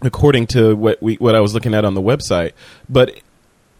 [0.03, 2.51] according to what we what I was looking at on the website.
[2.87, 3.19] But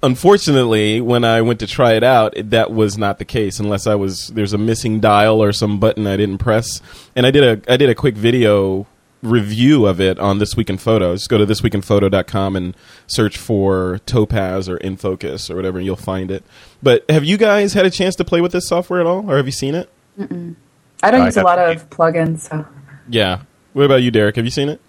[0.04, 3.60] unfortunately, when I went to try it out, it, that was not the case.
[3.60, 6.82] Unless I was there's a missing dial or some button I didn't press.
[7.16, 8.88] And I did a I did a quick video
[9.22, 11.22] review of it on this week in photos.
[11.22, 16.32] Just go to thisweekinphoto.com and search for topaz or infocus or whatever and you'll find
[16.32, 16.44] it.
[16.82, 19.38] But have you guys had a chance to play with this software at all or
[19.38, 19.92] have you seen it?
[20.20, 22.66] I don't I use a lot of plugins, so.
[23.10, 23.42] Yeah.
[23.74, 24.36] What about you derrick?
[24.38, 24.82] Have you seen it?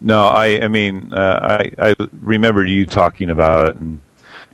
[0.00, 4.00] No, I, I mean, uh, I, I remember you talking about it and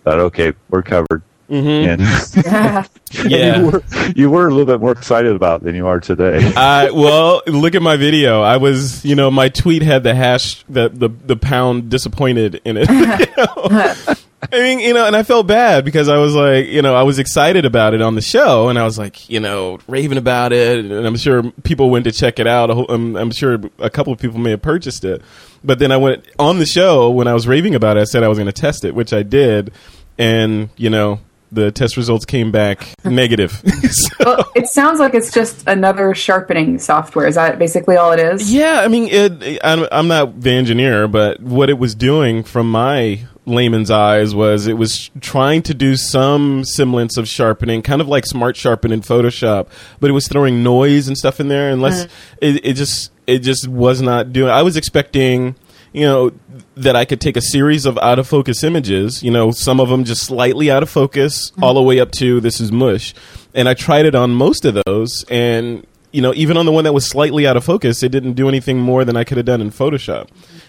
[0.04, 1.22] thought, okay, we're covered.
[1.48, 1.88] Mm-hmm.
[1.88, 2.88] And
[3.30, 3.82] yeah you, were,
[4.14, 6.52] you were a little bit more excited about it than you are today.
[6.56, 8.40] I well, look at my video.
[8.40, 12.76] I was, you know, my tweet had the hash the the, the pound disappointed in
[12.76, 12.88] it.
[12.88, 14.14] you know?
[14.52, 17.02] I mean, you know, and I felt bad because I was like, you know, I
[17.02, 20.52] was excited about it on the show, and I was like, you know, raving about
[20.52, 22.70] it, and I'm sure people went to check it out.
[22.70, 25.20] I'm, um, I'm sure a couple of people may have purchased it,
[25.62, 28.00] but then I went on the show when I was raving about it.
[28.00, 29.72] I said I was going to test it, which I did,
[30.18, 31.20] and you know,
[31.52, 33.62] the test results came back negative.
[33.90, 37.26] So- well, it sounds like it's just another sharpening software.
[37.26, 38.52] Is that basically all it is?
[38.52, 42.70] Yeah, I mean, it, I'm, I'm not the engineer, but what it was doing from
[42.70, 48.08] my layman's eyes was it was trying to do some semblance of sharpening, kind of
[48.08, 49.68] like smart sharpen in Photoshop,
[50.00, 51.70] but it was throwing noise and stuff in there.
[51.70, 52.36] Unless uh-huh.
[52.40, 54.50] it, it just it just was not doing.
[54.50, 55.56] I was expecting.
[55.92, 56.32] You know
[56.76, 59.24] that I could take a series of out of focus images.
[59.24, 61.64] You know, some of them just slightly out of focus, mm-hmm.
[61.64, 63.12] all the way up to this is mush.
[63.54, 66.84] And I tried it on most of those, and you know, even on the one
[66.84, 69.46] that was slightly out of focus, it didn't do anything more than I could have
[69.46, 70.28] done in Photoshop.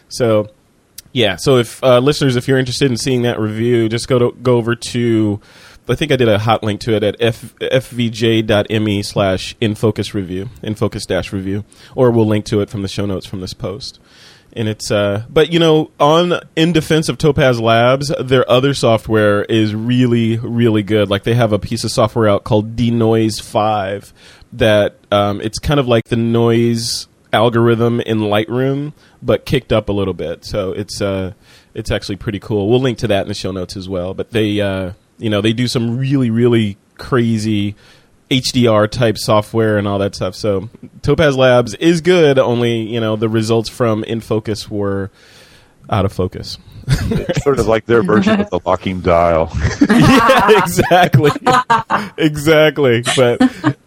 [0.09, 0.49] So,
[1.13, 1.35] yeah.
[1.35, 4.57] So, if uh, listeners, if you're interested in seeing that review, just go to go
[4.57, 5.39] over to.
[5.89, 10.49] I think I did a hot link to it at f, fvj.me slash infocus review,
[10.63, 13.99] infocus dash review, or we'll link to it from the show notes from this post.
[14.53, 19.43] And it's, uh, but you know, on in defense of Topaz Labs, their other software
[19.43, 21.09] is really, really good.
[21.09, 24.13] Like they have a piece of software out called Denoise Five
[24.53, 29.91] that um, it's kind of like the noise algorithm in Lightroom, but kicked up a
[29.91, 30.45] little bit.
[30.45, 31.33] So it's uh,
[31.73, 32.69] it's actually pretty cool.
[32.69, 34.13] We'll link to that in the show notes as well.
[34.13, 37.75] But they, uh, you know, they do some really, really crazy
[38.29, 40.35] HDR type software and all that stuff.
[40.35, 40.69] So
[41.01, 42.39] Topaz Labs is good.
[42.39, 45.11] Only you know the results from InFocus were
[45.89, 46.57] out of focus.
[46.87, 49.51] It's sort of like their version of the locking dial.
[49.89, 51.31] yeah, exactly,
[52.17, 53.03] exactly.
[53.15, 53.41] But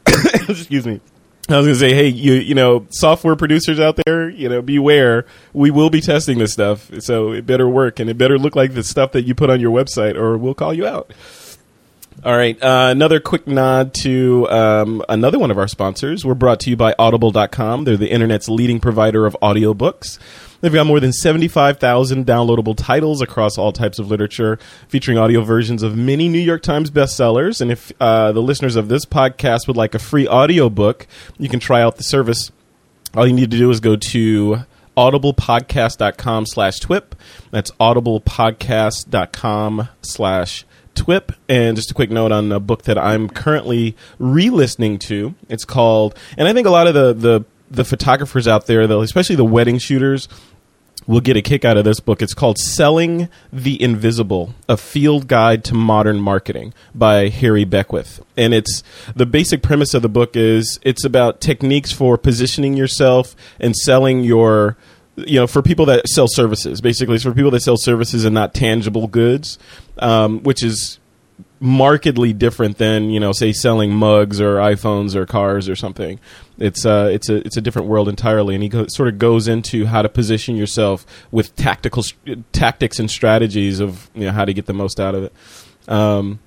[0.49, 1.01] excuse me.
[1.49, 5.27] I was gonna say, hey, you you know, software producers out there, you know, beware.
[5.53, 8.75] We will be testing this stuff, so it better work and it better look like
[8.75, 11.13] the stuff that you put on your website, or we'll call you out.
[12.25, 16.25] All right, uh, another quick nod to um, another one of our sponsors.
[16.25, 17.85] We're brought to you by Audible.com.
[17.85, 20.19] They're the internet's leading provider of audiobooks.
[20.65, 25.83] They've got more than 75,000 downloadable titles across all types of literature, featuring audio versions
[25.83, 27.61] of many New York Times bestsellers.
[27.61, 31.61] And if uh, the listeners of this podcast would like a free audiobook, you can
[31.61, 32.51] try out the service.
[33.15, 34.65] All you need to do is go to
[34.97, 37.15] audiblepodcast.com slash twip.
[37.51, 41.33] That's audiblepodcast.com slash twip.
[41.47, 45.35] And just a quick note on a book that I'm currently re-listening to.
[45.51, 49.03] It's called, and I think a lot of the, the, the photographers out there, though,
[49.03, 50.27] especially the wedding shooters,
[51.07, 52.23] will get a kick out of this book.
[52.23, 58.25] It's called Selling the Invisible, a field guide to modern marketing by Harry Beckwith.
[58.37, 58.83] And it's
[59.15, 64.25] the basic premise of the book is it's about techniques for positioning yourself and selling
[64.25, 64.77] your
[65.17, 68.35] you know, for people that sell services, basically, it's for people that sell services and
[68.35, 69.59] not tangible goods,
[69.99, 70.99] um, which is
[71.65, 76.21] markedly different than you know, say, selling mugs or iPhones or cars or something.
[76.59, 79.49] It's uh, it's a it's a different world entirely, and he go, sort of goes
[79.49, 82.05] into how to position yourself with tactical
[82.53, 85.33] tactics and strategies of you know how to get the most out of it.
[85.89, 86.39] Um,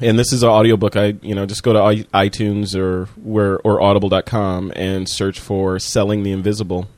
[0.00, 3.82] and this is an audiobook i you know just go to itunes or where or
[3.82, 6.88] audible.com and search for selling the invisible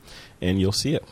[0.41, 1.03] and you'll see it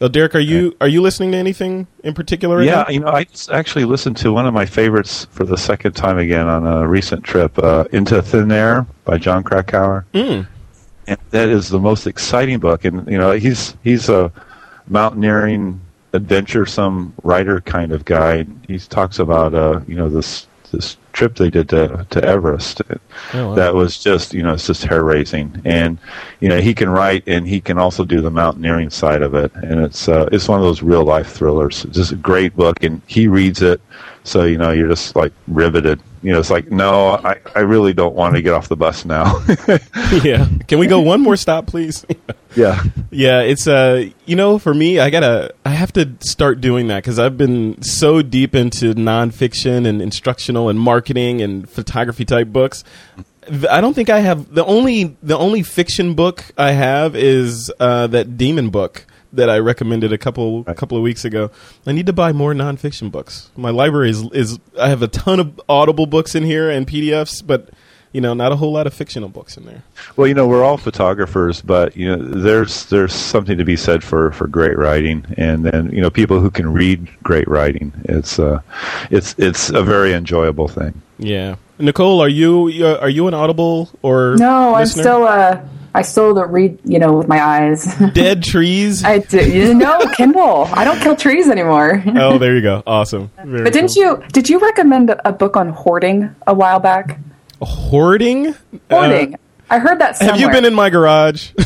[0.00, 2.88] oh, derrick are you are you listening to anything in particular right yeah, now?
[2.88, 6.18] you know, I just actually listened to one of my favorites for the second time
[6.18, 10.06] again on a recent trip, uh, Into Thin Air by Jon Krakauer.
[10.14, 10.46] Mm.
[11.06, 12.84] And that is the most exciting book.
[12.84, 14.30] And, you know, he's, he's a
[14.88, 15.80] mountaineering,
[16.12, 18.46] adventuresome writer kind of guy.
[18.66, 22.80] He talks about, uh, you know, this, this trip they did to, to Everest.
[23.34, 23.54] Oh, wow.
[23.56, 25.60] That was just, you know, it's just hair raising.
[25.64, 25.98] And,
[26.38, 29.52] you know, he can write and he can also do the mountaineering side of it.
[29.56, 31.84] And it's, uh, it's one of those real life thrillers.
[31.84, 33.80] It's just a great book and he reads it.
[34.22, 36.00] So, you know, you're just like riveted.
[36.22, 39.04] You know, it's like, no, I, I really don't want to get off the bus
[39.04, 39.44] now.
[40.22, 42.04] yeah can we go one more stop please
[42.56, 42.82] yeah.
[43.10, 47.02] Yeah, it's uh, you know, for me, I gotta, I have to start doing that
[47.02, 52.84] because I've been so deep into nonfiction and instructional and marketing and photography type books.
[53.70, 58.06] I don't think I have the only the only fiction book I have is uh,
[58.08, 61.50] that demon book that I recommended a couple a couple of weeks ago.
[61.86, 63.50] I need to buy more nonfiction books.
[63.56, 67.46] My library is is I have a ton of Audible books in here and PDFs,
[67.46, 67.70] but
[68.12, 69.82] you know, not a whole lot of fictional books in there.
[70.16, 74.02] Well, you know, we're all photographers, but you know, there's there's something to be said
[74.02, 77.92] for, for great writing, and then you know, people who can read great writing.
[78.04, 78.60] It's uh,
[79.10, 81.00] it's it's a very enjoyable thing.
[81.18, 85.60] Yeah, Nicole, are you uh, are you an Audible or No, I'm still uh
[85.94, 87.84] I still don't read, you know, with my eyes.
[88.12, 89.02] dead trees?
[89.04, 89.38] I do.
[89.50, 90.68] You know, Kindle.
[90.72, 92.02] I don't kill trees anymore.
[92.06, 92.82] oh, there you go.
[92.86, 93.30] Awesome.
[93.42, 94.04] Very But didn't cool.
[94.22, 94.22] you?
[94.32, 97.18] Did you recommend a a book on hoarding a while back?
[97.62, 98.54] Hoarding?
[98.90, 99.36] Hoarding.
[99.70, 100.32] I heard that Uh, somewhere.
[100.32, 101.50] have you been in my garage?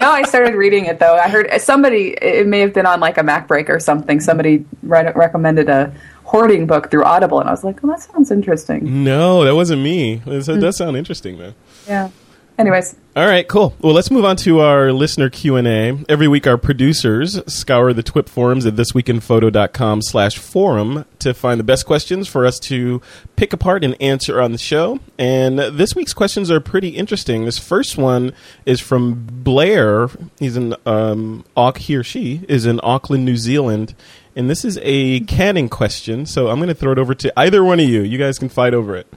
[0.00, 1.14] No, I started reading it though.
[1.16, 2.16] I heard somebody.
[2.20, 4.18] It may have been on like a Mac break or something.
[4.20, 8.30] Somebody re- recommended a hoarding book through Audible, and I was like, "Oh, that sounds
[8.32, 10.20] interesting." no, that wasn't me.
[10.26, 11.54] It does sound interesting though.
[11.86, 12.08] Yeah.
[12.56, 13.74] Anyways, All right, cool.
[13.80, 15.98] Well, let's move on to our listener Q&A.
[16.08, 21.64] Every week our producers scour the TWIP forums at thisweekinphoto.com slash forum to find the
[21.64, 23.02] best questions for us to
[23.34, 25.00] pick apart and answer on the show.
[25.18, 27.44] And this week's questions are pretty interesting.
[27.44, 28.32] This first one
[28.64, 30.08] is from Blair.
[30.38, 31.44] He's in, um,
[31.76, 33.96] he or she is in Auckland, New Zealand.
[34.36, 37.64] And this is a Canon question, so I'm going to throw it over to either
[37.64, 38.02] one of you.
[38.02, 39.12] You guys can fight over it.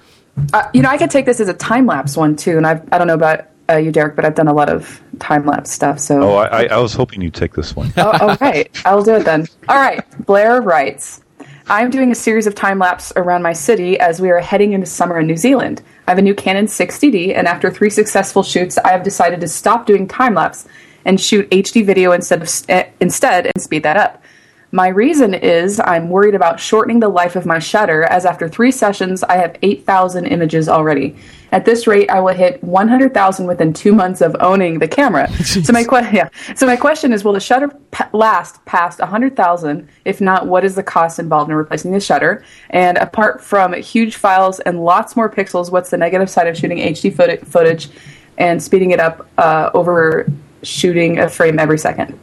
[0.54, 2.82] Uh, you know, I could take this as a time lapse one too, and I
[2.92, 5.72] I don't know about uh, you, Derrick, but I've done a lot of time lapse
[5.72, 6.00] stuff.
[6.00, 7.92] So Oh, I, I, was hoping you'd take this one.
[7.98, 8.70] oh, all right.
[8.86, 9.48] I'll do it then.
[9.68, 10.04] All right.
[10.26, 11.22] Blair writes
[11.70, 14.86] I'm doing a series of time lapse around my city as we are heading into
[14.86, 15.82] summer in New Zealand.
[16.08, 19.50] I have a new Canon 60D, and after three successful shoots, I have decided to
[19.50, 20.66] stop doing time lapse
[21.04, 24.24] and shoot HD video instead of uh, instead and speed that up.
[24.72, 28.72] My reason is I'm worried about shortening the life of my shutter, as after three
[28.72, 31.16] sessions, I have 8,000 images already.
[31.54, 35.32] At this rate, I will hit 100,000 within two months of owning the camera.
[35.46, 36.28] so my que- yeah.
[36.56, 39.88] So my question is, will the shutter pa- last past 100,000?
[40.04, 42.44] If not, what is the cost involved in replacing the shutter?
[42.70, 46.80] And apart from huge files and lots more pixels, what's the negative side of shooting
[46.80, 47.90] HD footage, footage
[48.38, 50.30] and speeding it up uh, over
[50.62, 52.20] shooting a frame every second?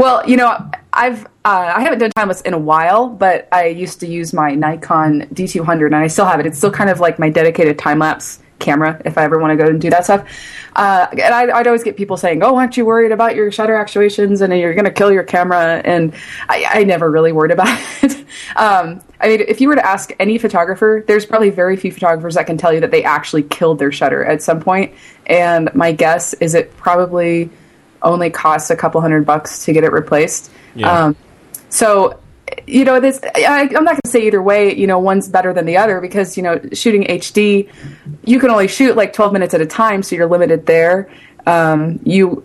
[0.00, 3.66] Well, you know, I've uh, I haven't done time lapse in a while, but I
[3.66, 6.46] used to use my Nikon D200, and I still have it.
[6.46, 9.62] It's still kind of like my dedicated time lapse camera if I ever want to
[9.62, 10.26] go and do that stuff.
[10.74, 13.76] Uh, and I, would always get people saying, "Oh, aren't you worried about your shutter
[13.76, 16.14] actuations and you're going to kill your camera?" And
[16.48, 17.68] I, I never really worried about
[18.02, 18.24] it.
[18.56, 22.36] um, I mean, if you were to ask any photographer, there's probably very few photographers
[22.36, 24.94] that can tell you that they actually killed their shutter at some point.
[25.26, 27.50] And my guess is it probably
[28.02, 30.50] only costs a couple hundred bucks to get it replaced.
[30.74, 31.04] Yeah.
[31.04, 31.16] Um,
[31.68, 32.20] so
[32.66, 34.74] you know, this I, am not going to say either way.
[34.74, 37.68] You know, one's better than the other because you know, shooting HD,
[38.24, 41.10] you can only shoot like 12 minutes at a time, so you're limited there.
[41.46, 42.44] Um, you,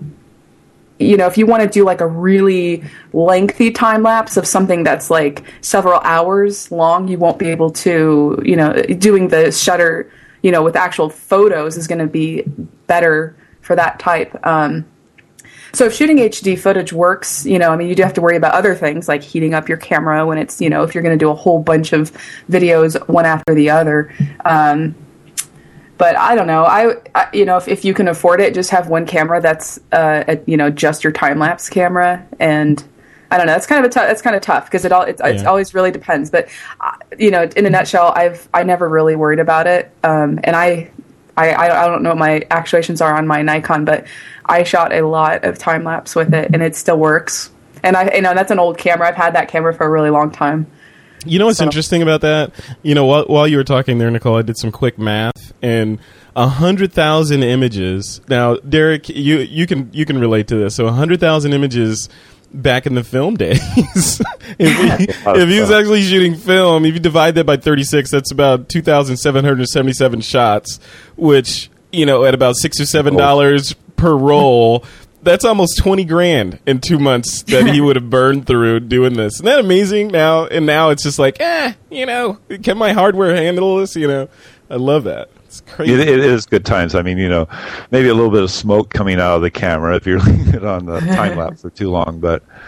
[1.00, 2.84] you know, if you want to do like a really
[3.14, 8.42] lengthy time lapse of something that's like several hours long, you won't be able to.
[8.44, 12.44] You know, doing the shutter, you know, with actual photos is going to be
[12.88, 14.36] better for that type.
[14.46, 14.86] Um,
[15.76, 18.38] so if shooting HD footage works, you know, I mean, you do have to worry
[18.38, 21.18] about other things like heating up your camera when it's, you know, if you're going
[21.18, 22.12] to do a whole bunch of
[22.50, 24.14] videos one after the other.
[24.44, 24.96] Um,
[25.98, 26.64] but I don't know.
[26.64, 29.80] I, I, you know, if, if you can afford it, just have one camera that's,
[29.92, 32.84] uh, a, you know, just your time lapse camera, and
[33.32, 33.54] I don't know.
[33.54, 35.30] That's kind of a t- that's kind of tough because it all it's, yeah.
[35.30, 36.30] it's, always really depends.
[36.30, 36.48] But
[36.80, 40.56] uh, you know, in a nutshell, I've I never really worried about it, um, and
[40.56, 40.92] I,
[41.38, 44.06] I I don't know what my actuations are on my Nikon, but
[44.46, 47.52] I shot a lot of time lapse with it, and it still works.
[47.84, 49.08] And I, you know, that's an old camera.
[49.08, 50.68] I've had that camera for a really long time.
[51.26, 51.66] You know what's so.
[51.66, 52.52] interesting about that?
[52.84, 56.00] You know, while, while you were talking there, Nicole, I did some quick math, and
[56.36, 58.22] a hundred thousand images.
[58.28, 60.76] Now, Derrick, you you can you can relate to this.
[60.76, 62.10] So, a hundred thousand images
[62.54, 63.60] back in the film days.
[64.58, 68.32] if, he, if he was actually shooting film, if you divide that by 36, that's
[68.32, 70.80] about 2,777 shots,
[71.16, 74.84] which, you know, at about six or seven dollars per roll.
[75.24, 79.36] That's almost twenty grand in two months that he would have burned through doing this.
[79.36, 80.10] Isn't that amazing?
[80.10, 83.96] Now and now it's just like, eh, you know, can my hardware handle this?
[83.96, 84.30] You know,
[84.70, 85.32] I love that.
[85.62, 85.94] It's crazy.
[85.94, 86.96] it, it is good times.
[86.96, 87.48] I mean, you know,
[87.92, 90.66] maybe a little bit of smoke coming out of the camera if you're leaving it
[90.66, 92.20] on the time lapse for too long.
[92.20, 92.60] But yeah.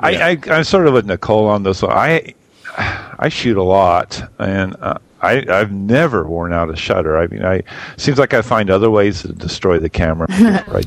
[0.00, 1.82] I, I, I'm sort of with Nicole on this.
[1.82, 1.92] One.
[1.92, 2.34] I
[2.76, 7.16] I shoot a lot, and uh, I, I've never worn out a shutter.
[7.16, 7.62] I mean, I
[7.96, 10.26] seems like I find other ways to destroy the camera,
[10.68, 10.86] right?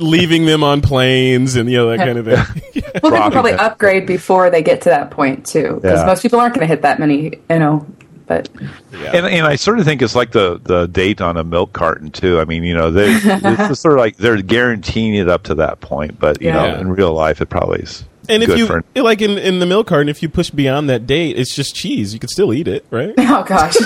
[0.00, 2.82] Leaving them on planes and you know that kind of thing.
[3.02, 6.06] well, people probably upgrade before they get to that point too, because yeah.
[6.06, 7.86] most people aren't going to hit that many, you know.
[8.26, 8.48] But
[8.92, 9.12] yeah.
[9.14, 12.10] and, and I sort of think it's like the the date on a milk carton
[12.10, 12.40] too.
[12.40, 15.80] I mean, you know, they it's sort of like they're guaranteeing it up to that
[15.80, 16.54] point, but you yeah.
[16.54, 18.84] know, in real life, it probably is and if you for...
[18.94, 22.14] like in, in the milk carton, if you push beyond that date, it's just cheese.
[22.14, 23.14] You can still eat it, right?
[23.34, 23.76] Oh gosh.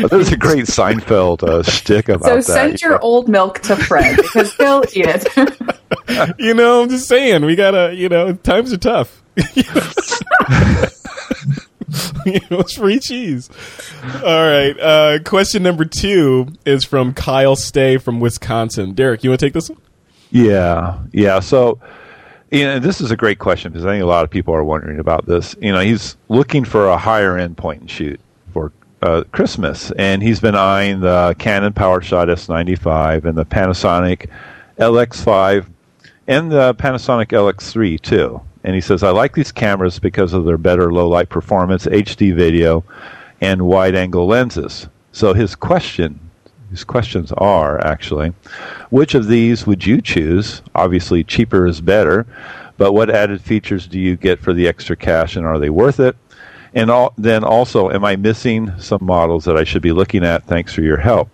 [0.00, 2.44] well, there's a great Seinfeld uh, shtick about so that.
[2.44, 2.98] So send your know?
[3.02, 6.38] old milk to Fred because he'll eat it.
[6.38, 7.94] you know, I'm just saying we gotta.
[7.94, 9.22] You know, times are tough.
[12.50, 13.48] know, it's free cheese.
[14.16, 14.78] All right.
[14.78, 18.94] Uh, question number two is from Kyle Stay from Wisconsin.
[18.94, 19.80] Derrick, you want to take this one?
[20.30, 21.40] Yeah, yeah.
[21.40, 21.80] So
[22.50, 24.98] know, this is a great question because I think a lot of people are wondering
[24.98, 25.54] about this.
[25.60, 28.20] You know, he's looking for a higher end point and shoot
[28.52, 28.72] for
[29.02, 34.28] uh, Christmas, and he's been eyeing the Canon PowerShot S95 and the Panasonic
[34.78, 35.66] LX5
[36.26, 38.40] and the Panasonic LX3 too.
[38.64, 42.34] And he says, I like these cameras because of their better low light performance, HD
[42.34, 42.84] video,
[43.40, 44.88] and wide angle lenses.
[45.12, 46.20] So his question
[46.70, 48.34] these questions are actually
[48.90, 50.62] which of these would you choose?
[50.74, 52.26] Obviously, cheaper is better,
[52.76, 56.00] but what added features do you get for the extra cash and are they worth
[56.00, 56.16] it?
[56.74, 60.44] And all, then also, am I missing some models that I should be looking at?
[60.44, 61.30] Thanks for your help.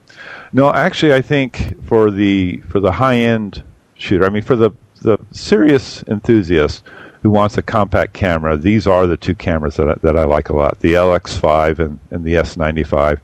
[0.52, 3.64] No, actually, I think for the for the high end
[3.94, 4.70] shooter, I mean for the
[5.02, 6.84] the serious enthusiast
[7.24, 10.50] who wants a compact camera, these are the two cameras that I, that I like
[10.50, 13.18] a lot: the LX5 and, and the S95.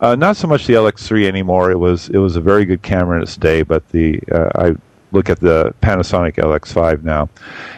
[0.00, 1.70] Uh, not so much the LX3 anymore.
[1.70, 4.74] It was it was a very good camera in its day, but the uh, I
[5.12, 7.28] look at the Panasonic LX5 now,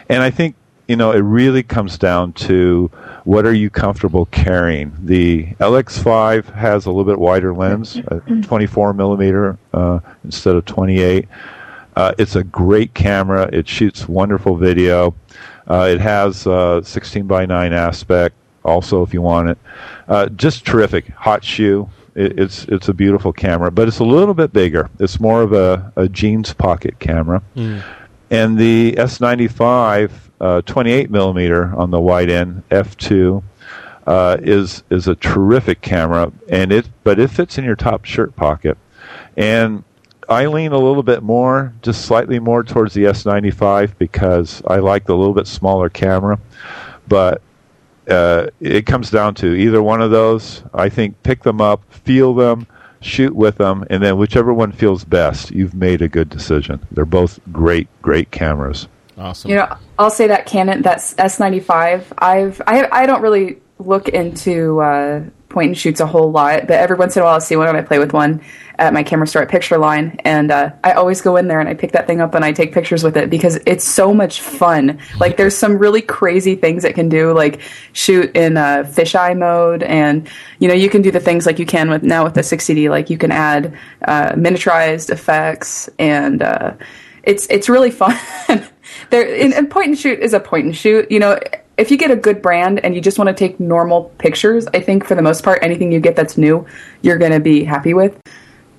[0.09, 0.55] and I think
[0.87, 2.89] you know it really comes down to
[3.25, 4.91] what are you comfortable carrying.
[4.99, 8.41] The LX5 has a little bit wider lens, mm-hmm.
[8.41, 11.27] 24 millimeter uh, instead of 28.
[11.95, 13.49] Uh, it's a great camera.
[13.51, 15.13] It shoots wonderful video.
[15.69, 19.57] Uh, it has uh, 16 by 9 aspect also if you want it.
[20.07, 21.07] Uh, just terrific.
[21.09, 21.89] Hot shoe.
[22.15, 24.89] It, it's it's a beautiful camera, but it's a little bit bigger.
[24.99, 27.41] It's more of a, a jeans pocket camera.
[27.55, 27.83] Mm.
[28.31, 30.11] And the S95
[30.41, 33.43] uh, 28 millimeter on the wide end f2
[34.07, 38.35] uh, is is a terrific camera, and it but it fits in your top shirt
[38.35, 38.77] pocket.
[39.37, 39.83] And
[40.29, 45.05] I lean a little bit more, just slightly more towards the S95 because I like
[45.05, 46.39] the little bit smaller camera.
[47.07, 47.41] But
[48.07, 50.63] uh, it comes down to either one of those.
[50.73, 52.67] I think pick them up, feel them,
[53.01, 56.79] shoot with them, and then whichever one feels best, you've made a good decision.
[56.91, 58.87] They're both great, great cameras.
[59.17, 59.49] Awesome.
[59.49, 62.05] You know, I'll say that Canon, that's S95.
[62.19, 66.77] I've I I don't really look into uh, point and shoots a whole lot, but
[66.77, 68.41] every once in a while I'll see one and I play with one
[68.79, 71.73] at my camera store at Pictureline, and uh, I always go in there and I
[71.73, 74.99] pick that thing up and I take pictures with it because it's so much fun.
[75.19, 77.61] Like there's some really crazy things it can do, like
[77.93, 80.27] shoot in uh, fisheye mode, and
[80.59, 82.89] you know you can do the things like you can with now with the 60D,
[82.89, 83.77] like you can add
[84.07, 86.73] uh, miniaturized effects, and uh,
[87.23, 88.17] it's it's really fun.
[89.09, 91.37] there and point and shoot is a point and shoot, you know
[91.77, 94.81] if you get a good brand and you just want to take normal pictures, I
[94.81, 96.67] think for the most part, anything you get that's new,
[97.01, 98.19] you're going to be happy with.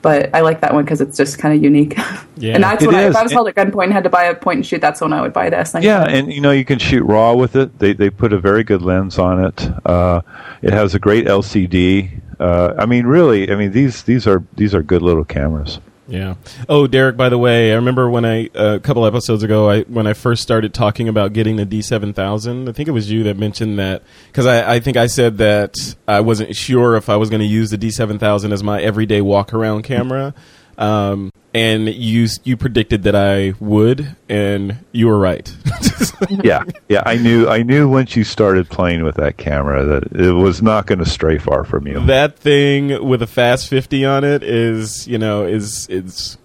[0.02, 1.98] But I like that one because it's just kind of unique.
[2.36, 2.54] Yeah.
[2.54, 3.14] and that's It when I, if.
[3.16, 5.12] I was held at gunpoint and had to buy a point and shoot, that's when
[5.12, 5.82] I would buy the S95.
[5.82, 7.78] Yeah, and you know you can shoot raw with it.
[7.78, 9.70] They they put a very good lens on it.
[9.84, 10.22] Uh,
[10.62, 12.18] it has a great LCD.
[12.40, 15.80] Uh, I mean, really, I mean these these are these are good little cameras.
[16.10, 16.34] Yeah.
[16.68, 17.16] Oh, Derrick.
[17.16, 20.12] By the way, I remember when I uh, a couple episodes ago, I when I
[20.12, 22.68] first started talking about getting the D seven thousand.
[22.68, 25.76] I think it was you that mentioned that because I, I think I said that
[26.08, 28.82] I wasn't sure if I was going to use the D seven thousand as my
[28.82, 30.34] everyday walk around camera.
[30.80, 35.54] Um, and you you predicted that I would, and you were right.
[36.42, 37.02] yeah, yeah.
[37.04, 40.86] I knew I knew once you started playing with that camera that it was not
[40.86, 42.00] going to stray far from you.
[42.06, 46.38] that thing with a fast fifty on it is, you know, is is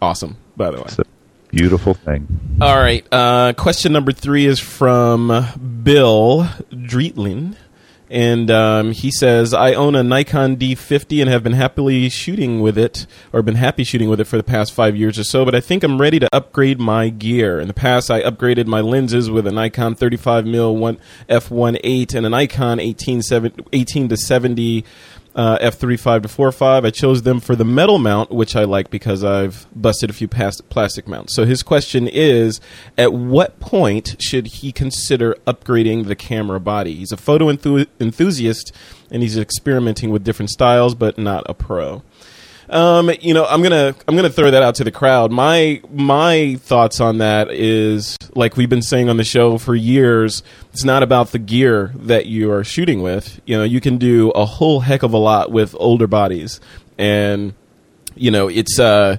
[0.00, 0.36] awesome.
[0.56, 0.84] By the way.
[0.86, 1.04] It's a
[1.48, 2.28] beautiful thing.
[2.60, 3.04] All right.
[3.10, 5.28] Uh, question number three is from
[5.82, 7.56] Bill Dreetlin.
[8.10, 12.76] And um, he says, I own a Nikon D50 and have been happily shooting with
[12.76, 15.54] it, or been happy shooting with it for the past five years or so, but
[15.54, 17.60] I think I'm ready to upgrade my gear.
[17.60, 20.98] In the past, I upgraded my lenses with a Nikon 35mm 1
[21.28, 23.22] f1.8 and a Nikon 18,
[23.72, 24.84] 18 to 70
[25.34, 26.84] uh, f35 to 45.
[26.84, 30.28] I chose them for the metal mount, which I like because I've busted a few
[30.28, 31.34] past plastic mounts.
[31.34, 32.60] So his question is
[32.98, 36.94] At what point should he consider upgrading the camera body?
[36.94, 38.72] He's a photo enthu- enthusiast
[39.10, 42.02] and he's experimenting with different styles, but not a pro.
[42.70, 45.32] Um, you know, I'm gonna I'm gonna throw that out to the crowd.
[45.32, 50.44] My my thoughts on that is like we've been saying on the show for years.
[50.72, 53.40] It's not about the gear that you are shooting with.
[53.44, 56.60] You know, you can do a whole heck of a lot with older bodies,
[56.96, 57.54] and
[58.14, 59.16] you know, it's uh,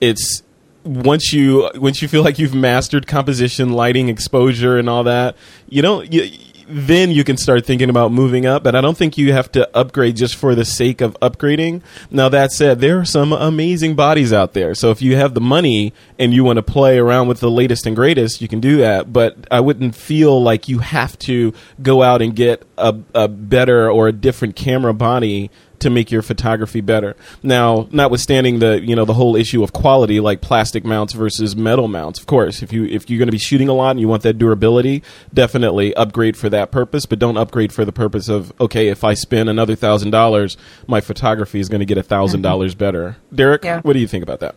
[0.00, 0.42] it's
[0.82, 5.36] once you once you feel like you've mastered composition, lighting, exposure, and all that,
[5.68, 6.10] you don't.
[6.10, 6.30] You,
[6.68, 8.62] then you can start thinking about moving up.
[8.62, 11.82] But I don't think you have to upgrade just for the sake of upgrading.
[12.10, 14.74] Now that said, there are some amazing bodies out there.
[14.74, 17.86] So if you have the money and you want to play around with the latest
[17.86, 19.12] and greatest, you can do that.
[19.12, 21.52] But I wouldn't feel like you have to
[21.82, 25.50] go out and get a, a better or a different camera body
[25.84, 27.16] to make your photography better.
[27.42, 31.86] Now, notwithstanding the you know the whole issue of quality, like plastic mounts versus metal
[31.88, 32.18] mounts.
[32.18, 34.22] Of course, if you if you're going to be shooting a lot and you want
[34.24, 37.06] that durability, definitely upgrade for that purpose.
[37.06, 40.56] But don't upgrade for the purpose of okay, if I spend another thousand dollars,
[40.88, 43.16] my photography is going to get a thousand dollars better.
[43.34, 43.80] Derrick, Yeah.
[43.82, 44.56] what do you think about that?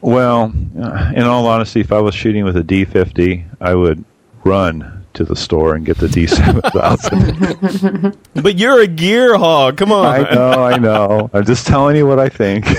[0.00, 4.04] Well, uh, in all honesty, if I was shooting with a D50, I would
[4.44, 8.16] run to the store and get the D7000.
[8.42, 9.76] But you're a gear hog.
[9.76, 10.06] Come on.
[10.06, 11.30] I know, I know.
[11.32, 12.66] I'm just telling you what I think.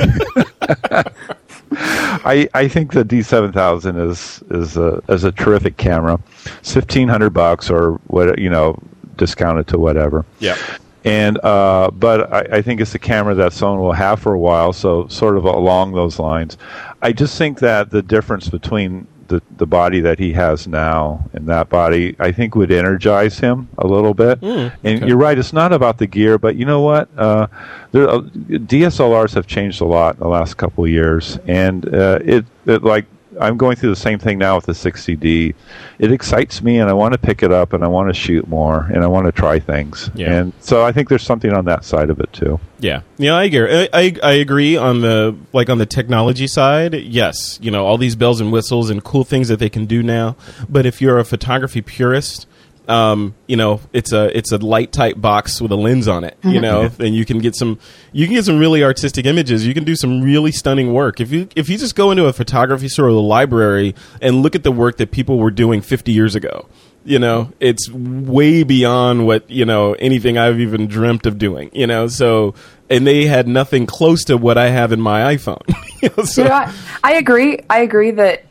[1.77, 6.19] I I think the D7000 is is a is a terrific camera.
[6.59, 8.77] It's fifteen hundred bucks or what you know
[9.17, 10.25] discounted to whatever.
[10.39, 10.57] Yeah.
[11.03, 14.39] And uh, but I, I think it's a camera that someone will have for a
[14.39, 14.73] while.
[14.73, 16.57] So sort of along those lines,
[17.01, 21.47] I just think that the difference between the the body that he has now and
[21.47, 24.41] that body, I think would energize him a little bit.
[24.83, 27.09] and you're right, it's not about the gear, but you know what?
[27.17, 27.47] Uh,
[27.91, 32.19] there, uh, DSLRs have changed a lot in the last couple of years, and uh,
[32.23, 33.05] it, it like
[33.39, 35.53] I'm going through the same thing now with the 60D.
[35.99, 38.47] It excites me, and I want to pick it up, and I want to shoot
[38.47, 40.09] more, and I want to try things.
[40.15, 40.31] Yeah.
[40.31, 42.59] And so I think there's something on that side of it too.
[42.79, 43.71] Yeah, yeah, I agree.
[43.71, 46.93] I, I I agree on the like on the technology side.
[46.93, 50.03] Yes, you know all these bells and whistles and cool things that they can do
[50.03, 50.35] now.
[50.69, 52.47] But if you're a photography purist,
[52.89, 56.37] um, you know it's a it's a light type box with a lens on it.
[56.43, 57.79] You know, and you can get some
[58.11, 59.65] you can get some really artistic images.
[59.65, 61.19] You can do some really stunning work.
[61.19, 64.55] If you if you just go into a photography store or the library and look
[64.55, 66.67] at the work that people were doing 50 years ago
[67.07, 71.85] you know it's way beyond what you know anything i've even dreamt of doing you
[71.85, 72.55] know so
[72.89, 75.61] and they had nothing close to what i have in my iphone
[76.01, 76.73] You know, so- You know, I,
[77.03, 77.59] I agree.
[77.69, 78.45] I agree that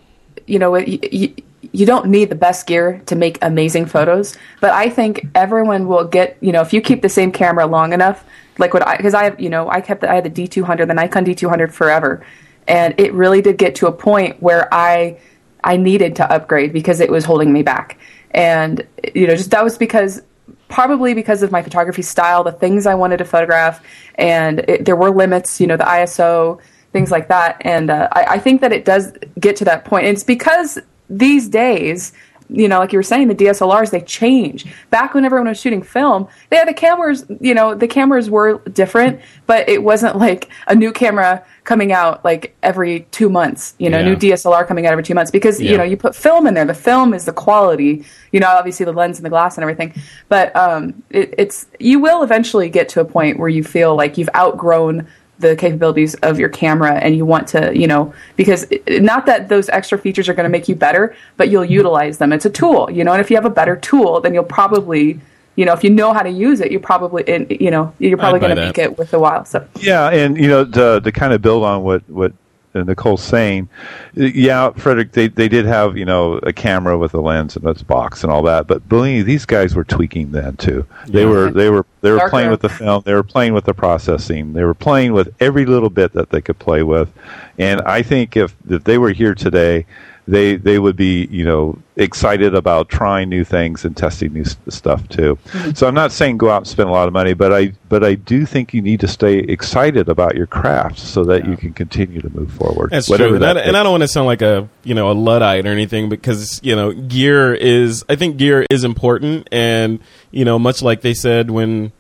[0.47, 1.35] you know y- y-
[1.75, 6.05] you don't need the best gear to make amazing photos, but I think everyone will
[6.05, 8.25] get, you know, if you keep the same camera long enough,
[8.59, 10.87] like what I, because I have, you know, I kept, the, I had the D200,
[10.87, 12.25] the Nikon D200 forever.
[12.69, 15.19] And it really did get to a point where I,
[15.65, 17.99] I needed to upgrade because it was holding me back.
[18.31, 20.23] And, you know, just that was because
[20.69, 24.97] probably because of my photography style, the things I wanted to photograph, and it, there
[24.97, 26.61] were limits, you know, the ISO,
[26.93, 27.57] things like that.
[27.63, 30.07] And uh, I, I think that it does get to that point.
[30.07, 32.13] And it's because these days,
[32.51, 34.67] you know, like you were saying, the DSLRs they change.
[34.91, 37.25] Back when everyone was shooting film, they had the cameras.
[37.41, 42.23] You know, the cameras were different, but it wasn't like a new camera coming out
[42.23, 43.75] like every two months.
[43.79, 44.05] You know, Yeah.
[44.05, 45.71] new DSLR coming out every two months because Yeah.
[45.73, 46.67] you know you put film in there.
[46.67, 48.05] The film is the quality.
[48.31, 49.95] You know, obviously the lens and the glass and everything,
[50.29, 54.19] but um, it, it's you will eventually get to a point where you feel like
[54.19, 55.07] you've outgrown
[55.39, 59.49] the capabilities of your camera and you want to you know because it, not that
[59.49, 62.33] those extra features are going to make you better but you'll utilize them.
[62.33, 65.21] It's a tool you know and if you have a better tool then you'll probably
[65.57, 67.25] you know if you know how to use it you probably
[67.61, 69.67] you know you're probably going to make it with a while so.
[69.77, 72.33] Yeah, and you know to, to kind of build on what what
[72.75, 73.69] Nicole's saying,
[74.15, 77.83] yeah, Frederick, they they did have you know a camera with a lens and its
[77.83, 80.85] box and all that, but believe me, these guys were tweaking then too.
[81.07, 81.29] They Yeah.
[81.31, 82.31] were they were they were Darker.
[82.31, 85.67] playing with the film, they were playing with the processing, they were playing with every
[85.67, 87.13] little bit that they could play with,
[87.59, 89.87] and I think if if they were here today.
[90.27, 95.07] They they would be you know excited about trying new things and testing new stuff
[95.09, 95.37] too.
[95.47, 95.73] Mm-hmm.
[95.73, 98.03] So I'm not saying go out and spend a lot of money, but I but
[98.03, 101.75] I do think you need to stay excited about your craft so that you can
[101.75, 102.91] continue to move forward.
[102.91, 105.11] That's true, and, that I, and I don't want to sound like a you know
[105.11, 110.01] a luddite or anything because you know gear is I think gear is important, and
[110.31, 111.93] you know much like they said when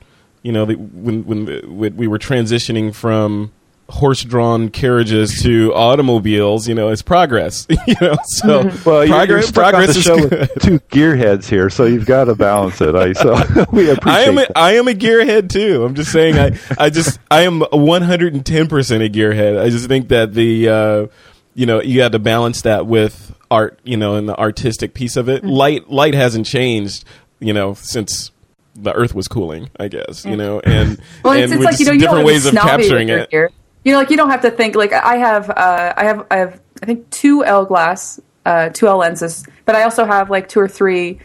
[0.42, 3.52] you know the, when when we were transitioning from
[3.88, 7.66] horse-drawn carriages to automobiles, you know, it's progress.
[7.86, 10.50] you know, so well, progress, progress is good.
[10.60, 12.94] two gearheads here, so you've got to balance it.
[12.94, 13.34] I so
[13.72, 14.06] we appreciate.
[14.06, 14.46] I am a.
[14.56, 15.84] I am a gearhead too.
[15.84, 19.60] I'm just saying I I just I am 110 percent a gearhead.
[19.60, 21.06] I just think that the uh,
[21.54, 25.16] you know you have to balance that with art, you know, and the artistic piece
[25.16, 25.42] of it.
[25.42, 25.50] Mm-hmm.
[25.50, 27.04] Light light hasn't changed,
[27.40, 28.30] you know, since
[28.74, 29.70] the Earth was cooling.
[29.78, 32.00] I guess you know, and Well, and it's, it's with like you know, just you
[32.00, 33.30] different ways of capturing it.
[33.30, 33.50] gear.
[33.84, 36.36] You know, like you don't have to think like I have, uh, I have, I
[36.38, 40.48] have, I think two L glass, uh, two L lenses, but I also have like
[40.48, 41.20] two or three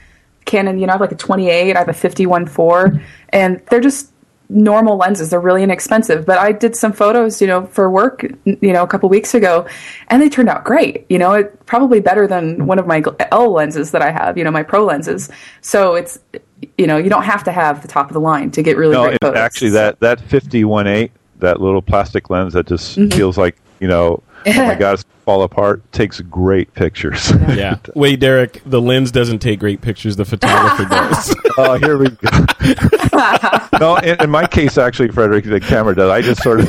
[0.45, 0.79] Canon.
[0.79, 4.11] You know, I have like a 28, I have a 51 four, and they're just
[4.49, 5.29] normal lenses.
[5.29, 6.25] They're really inexpensive.
[6.25, 9.67] But I did some photos, you know, for work, you know, a couple weeks ago,
[10.07, 11.05] and they turned out great.
[11.09, 14.37] You know, it probably better than one of my L lenses that I have.
[14.37, 15.29] You know, my pro lenses.
[15.61, 16.19] So it's,
[16.77, 18.93] you know, you don't have to have the top of the line to get really
[18.93, 19.39] No, great photos.
[19.39, 23.17] actually, that that 51.8, that little plastic lens that just Mm-hmm.
[23.17, 25.89] feels like you know, oh my god, it's gonna fall apart.
[25.93, 27.31] Takes great pictures.
[27.49, 27.77] Yeah.
[27.95, 30.15] Wait, Derrick, the lens doesn't take great pictures.
[30.17, 31.35] The photographer does.
[31.57, 32.29] oh, here we go.
[33.79, 36.09] no, in, in my case, actually, Frederick, the camera does.
[36.11, 36.67] I just sort of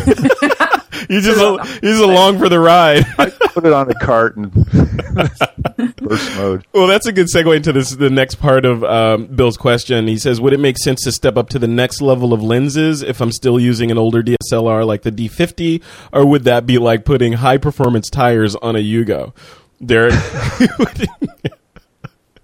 [1.08, 3.04] you just you just along for the ride.
[3.18, 4.52] I put it on a cart and
[5.96, 6.66] burst mode.
[6.72, 7.90] Well, that's a good segue into this.
[7.90, 10.08] The next part of um, Bill's question.
[10.08, 13.02] He says, "Would it make sense to step up to the next level of lenses
[13.02, 15.82] if I'm still using an older DSLR like the D50,
[16.12, 19.32] or would that be like putting high performance tires on a Yugo?"
[19.84, 20.14] Derrick,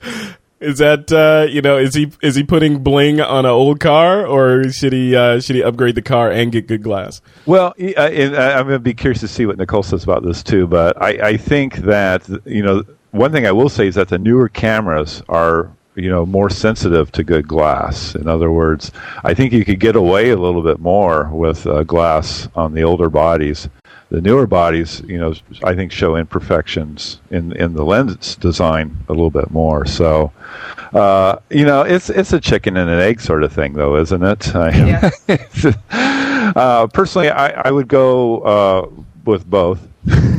[0.66, 4.26] is that uh, you know is he is he putting bling on an old car,
[4.26, 7.20] or should he uh, should he upgrade the car and get good glass?
[7.46, 10.42] Well, and uh, I'm going to be curious to see what Nicole says about this
[10.42, 10.66] too.
[10.66, 14.18] But I, I think that you know one thing I will say is that the
[14.18, 18.14] newer cameras are you know more sensitive to good glass.
[18.14, 18.90] In other words,
[19.24, 22.82] I think you could get away a little bit more with uh, glass on the
[22.82, 23.68] older bodies.
[24.09, 25.34] The newer bodies, you know,
[25.64, 29.84] I think show imperfections in in the lens design a little bit more.
[29.84, 30.30] So,
[30.92, 34.22] uh, you know, it's it's a chicken and an egg sort of thing, though, isn't
[34.22, 34.46] it?
[34.54, 35.11] Yeah.
[36.54, 38.88] uh, personally, I, I would go uh,
[39.24, 39.80] with both.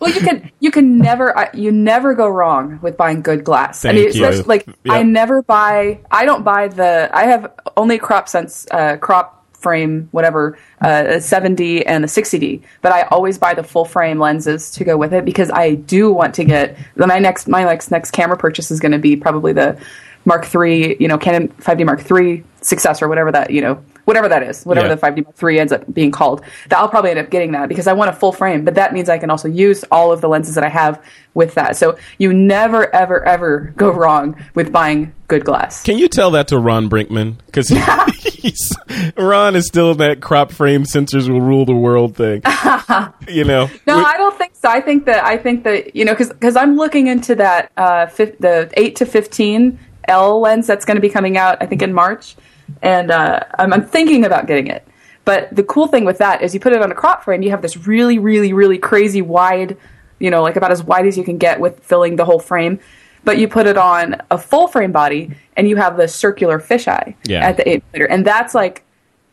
[0.00, 3.84] Well, you can you can never uh, you never go wrong with buying good glass.
[3.84, 4.42] I Thank mean, you.
[4.44, 4.76] like Yep.
[4.88, 6.00] I never buy.
[6.10, 7.10] I don't buy the.
[7.12, 12.62] I have only crop sense uh, crop frame whatever uh, a 70 and a 60D,
[12.82, 16.10] but I always buy the full frame lenses to go with it because I do
[16.12, 19.52] want to get my next my next next camera purchase is going to be probably
[19.52, 19.78] the
[20.24, 24.42] Mark III, you know, Canon 5D Mark III successor, whatever that you know whatever that
[24.42, 24.94] is, whatever Yeah.
[24.96, 26.42] the 5D Mark III ends up being called.
[26.68, 28.92] That I'll probably end up getting that because I want a full frame, but that
[28.92, 31.00] means I can also use all of the lenses that I have
[31.34, 31.76] with that.
[31.76, 35.84] So you never, ever, ever go wrong with buying good glass.
[35.84, 37.36] Can you tell that to Ron Brinkman?
[37.46, 37.68] Because
[38.24, 38.72] He's-
[39.16, 42.42] Ron is still that crop frame sensors will rule the world thing.
[43.28, 44.68] you know, No, I don't think so.
[44.68, 48.38] I think that I think that you know because I'm looking into that uh, fif-
[48.38, 51.92] the eight to fifteen L lens that's going to be coming out I think in
[51.92, 52.34] March,
[52.82, 54.86] and uh, I'm, I'm thinking about getting it.
[55.24, 57.50] But the cool thing with that is you put it on a crop frame, you
[57.50, 59.76] have this really, really, really crazy wide,
[60.18, 62.80] you know, like about as wide as you can get with filling the whole frame.
[63.22, 67.14] But you put it on a full frame body, and you have the circular fisheye
[67.24, 67.46] Yeah.
[67.46, 68.82] at the eight millimeter, and that's like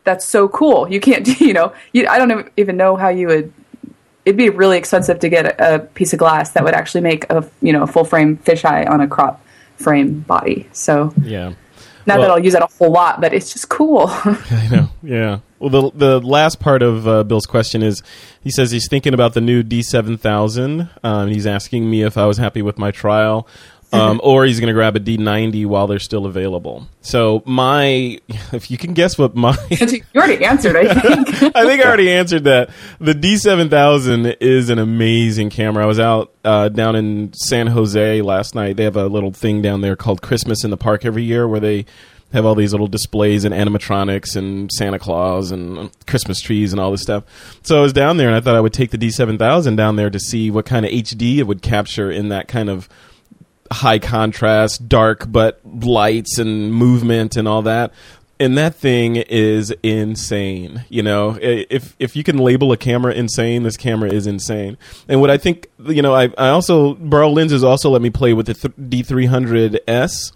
[0.03, 0.91] that's so cool.
[0.91, 3.53] You can't, you know, you, I don't even know how you would
[4.25, 7.23] it'd be really expensive to get a, a piece of glass that would actually make
[7.31, 9.41] a you know a full frame fisheye on a crop
[9.77, 10.67] frame body.
[10.73, 11.53] So yeah.
[12.07, 14.05] Not Well- that I'll use that a whole lot, but it's just cool.
[14.07, 14.89] I know.
[15.03, 15.39] Yeah.
[15.59, 18.03] Well, the the last part of uh, Bill's question is,
[18.41, 20.89] he says he's thinking about the new D seven thousand.
[21.03, 23.47] Um, he's asking me if I was happy with my trial,
[23.93, 26.87] um, or he's going to grab a D ninety while they're still available.
[27.01, 28.19] So my,
[28.51, 31.27] if you can guess what my, you already answered, I think.
[31.55, 32.69] I think I already answered that.
[32.99, 35.83] The D seven thousand is an amazing camera.
[35.83, 38.77] I was out uh, down in San Jose last night.
[38.77, 41.59] They have a little thing down there called Christmas in the Park every year, where
[41.59, 41.85] they
[42.33, 46.91] have all these little displays and animatronics and Santa Claus and Christmas trees and all
[46.91, 47.23] this stuff.
[47.63, 49.77] So I was down there and I thought I would take the D seven thousand
[49.77, 52.89] down there to see what kind of HD it would capture in that kind of
[53.71, 57.93] high contrast, dark but lights and movement and all that.
[58.39, 60.85] And that thing is insane.
[60.89, 64.77] You know, if if you can label a camera insane, this camera is insane.
[65.07, 68.33] And what I think, you know, I I also Borrow Lenses also let me play
[68.33, 70.33] with the th- D300S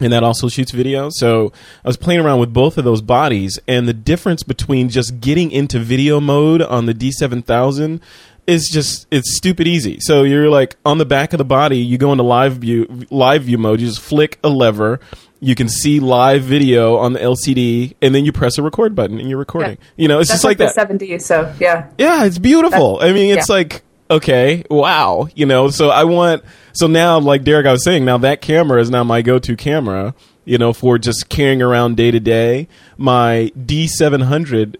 [0.00, 1.08] and that also shoots video.
[1.10, 1.52] So
[1.84, 5.50] I was playing around with both of those bodies, and the difference between just getting
[5.50, 8.00] into video mode on the D7000
[8.46, 9.98] is just it's stupid easy.
[10.00, 13.44] So you're like on the back of the body, you go into live view live
[13.44, 15.00] view mode, you just flick a lever.
[15.40, 19.18] You can see live video on the LCD, and then you press a record button,
[19.18, 19.76] and you're recording.
[19.94, 20.88] You know, it's That's just like, like, that.
[20.98, 21.90] the 70s, so yeah.
[21.98, 22.98] Yeah, it's beautiful.
[23.02, 23.54] I mean, it's yeah.
[23.54, 25.68] like okay, wow, you know.
[25.68, 29.04] So I want so now, like Derrick, I was saying, now that camera is now
[29.04, 30.14] my go-to camera.
[30.46, 32.68] You know, for just carrying around day to day.
[32.98, 34.76] My D seven hundred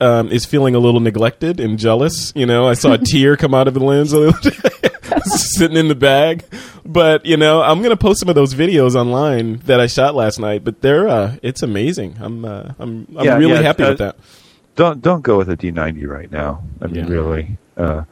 [0.00, 2.32] um, is feeling a little neglected and jealous.
[2.34, 5.88] You know, I saw a tear come out of the lens the other sitting in
[5.88, 6.44] the bag.
[6.84, 10.38] But you know, I'm gonna post some of those videos online that I shot last
[10.38, 10.64] night.
[10.64, 12.16] But they're uh, it's amazing.
[12.20, 14.16] I'm uh, I'm I'm Yeah, really yeah, happy uh, with that.
[14.76, 16.62] don't don't go with a D90 right now.
[16.82, 17.10] I mean, Yeah.
[17.10, 17.58] really.
[17.76, 18.04] Uh,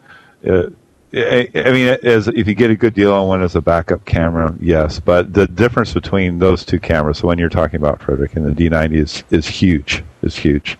[0.49, 0.62] uh,
[1.14, 4.07] I, I mean, as if you get a good deal on one as a backup
[4.07, 4.99] camera, yes.
[4.99, 8.53] But the difference between those two cameras, the one you're talking about, Frederick, and the
[8.70, 10.03] D90 is is huge.
[10.22, 10.78] Is huge.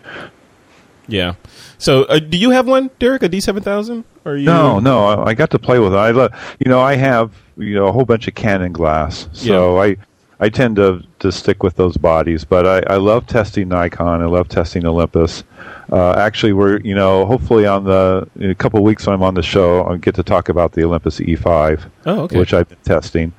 [1.09, 1.35] Yeah.
[1.79, 3.23] So, uh, do you have one, Derrick?
[3.23, 4.05] A D seven thousand?
[4.25, 4.47] Or you?
[4.47, 5.97] No, no, I, I got to play with it.
[5.97, 6.33] I love,
[6.65, 9.97] you know, I have you know a whole bunch of Canon glass, so I
[10.39, 12.45] I tend to to stick with those bodies.
[12.45, 14.23] But I, I love testing Nikon.
[14.23, 15.43] I love testing Olympus.
[15.91, 19.23] Uh, actually, we're you know hopefully on the in a couple of weeks when I'm
[19.25, 22.39] on the show, I'll get to talk about the Olympus E5, Oh, okay.
[22.39, 23.33] which I've been testing.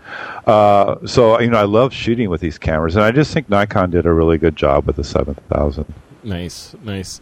[0.46, 3.90] Uh, so you know, I love shooting with these cameras, and I just think Nikon
[3.90, 5.86] did a really good job with the 7000.
[6.26, 7.20] Nice, nice.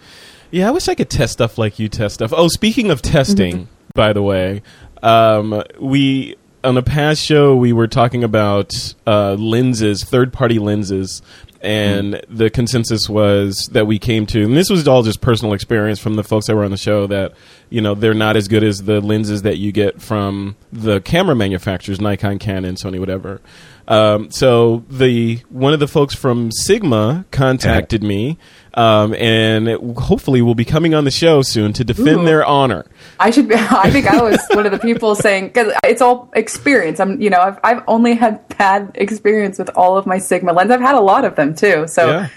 [0.52, 2.34] Yeah, I wish I could test stuff like you test stuff.
[2.36, 4.62] Oh, speaking of testing, by the way,
[5.02, 8.74] um, we on a past show we were talking about
[9.08, 11.22] uh, lenses, third-party lenses,
[11.62, 16.00] and the consensus was that we came to, and this was all just personal experience
[16.00, 17.34] from the folks that were on the show that
[17.70, 21.36] you know they're not as good as the lenses that you get from the camera
[21.36, 23.42] manufacturers, Nikon, Canon, Sony, whatever.
[23.88, 28.38] Um, so the one of the folks from Sigma contacted me,
[28.74, 32.26] um, and it- hopefully will be coming on the show soon to defend Ooh.
[32.26, 32.86] their honor.
[33.20, 36.30] I should be, I think I was one of the people saying, because it's all
[36.34, 37.00] experience.
[37.00, 40.72] I'm, you know, I've, I've only had bad experience with all of my Sigma lenses.
[40.76, 41.88] I've had a lot of them too.
[41.88, 42.28] So Yeah.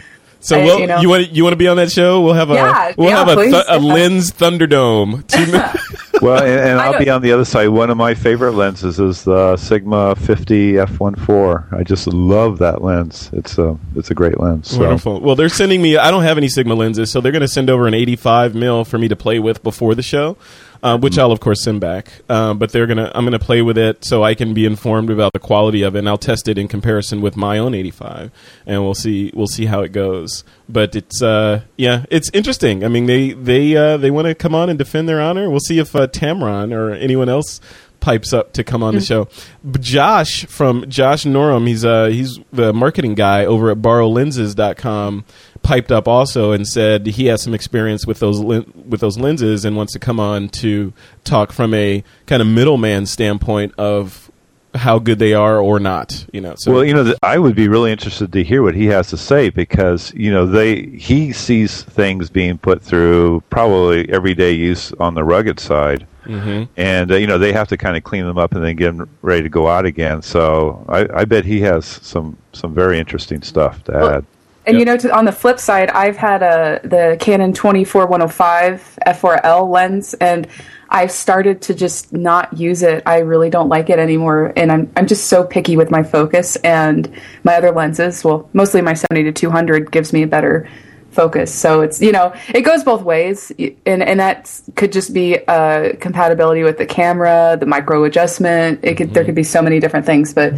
[0.44, 2.20] So I- we'll, you know- you want you want to be on that show?
[2.20, 5.24] We'll have a Yeah, we'll yeah, have a, th- a lens Thunderdome.
[6.22, 7.68] Well, and, and I I'll be on the other side.
[7.68, 11.72] One of my favorite lenses is the Sigma 50 f1.4.
[11.72, 13.30] I just love that lens.
[13.32, 14.70] It's a it's a great lens.
[14.70, 14.78] So.
[14.80, 15.20] Wonderful.
[15.20, 15.96] Well, they're sending me.
[15.98, 18.84] I don't have any Sigma lenses, so they're going to send over an 85 mil
[18.84, 20.36] for me to play with before the show,
[20.84, 22.12] uh, which I'll of course send back.
[22.28, 23.10] Uh, but they're gonna.
[23.14, 26.00] I'm gonna play with it so I can be informed about the quality of it,
[26.00, 28.30] and I'll test it in comparison with my own 85,
[28.66, 29.32] and we'll see.
[29.34, 30.44] We'll see how it goes.
[30.68, 32.84] But it's uh, yeah, it's interesting.
[32.84, 35.48] I mean, they they uh, they want to come on and defend their honor.
[35.48, 37.60] We'll see if uh, Tamron or anyone else
[38.00, 39.26] pipes up to come on the show.
[39.64, 45.24] But Josh from Josh Norum, he's uh he's the marketing guy over at borrowlenses.com
[45.64, 49.64] piped up also and said he has some experience with those lin- with those lenses
[49.64, 50.92] and wants to come on to
[51.24, 54.30] talk from a kind of middleman standpoint of
[54.74, 56.26] how good they are or not.
[56.32, 58.74] You know, so Well, you know, th- I would be really interested to hear what
[58.74, 64.08] he has to say because you know they he sees things being put through probably
[64.10, 66.64] everyday use on the rugged side, mm-hmm.
[66.76, 68.96] and uh, you know they have to kind of clean them up and then get
[68.96, 70.22] them ready to go out again.
[70.22, 74.26] So I, I bet he has some some very interesting stuff to Well, add.
[74.66, 79.68] And you know, to, on the flip side, I've had a the Canon 24105 f4L
[79.70, 80.46] lens, and
[80.88, 83.02] I've started to just not use it.
[83.04, 86.56] I really don't like it anymore, and I'm I'm just so picky with my focus
[86.56, 87.10] and
[87.42, 88.24] my other lenses.
[88.24, 90.68] Well, mostly my 70 to 200 gives me a better
[91.14, 91.54] focus.
[91.54, 95.94] So it's you know it goes both ways, and and that could just be uh,
[96.00, 98.80] compatibility with the camera, the micro adjustment.
[98.82, 100.52] It could there could be so many different things, but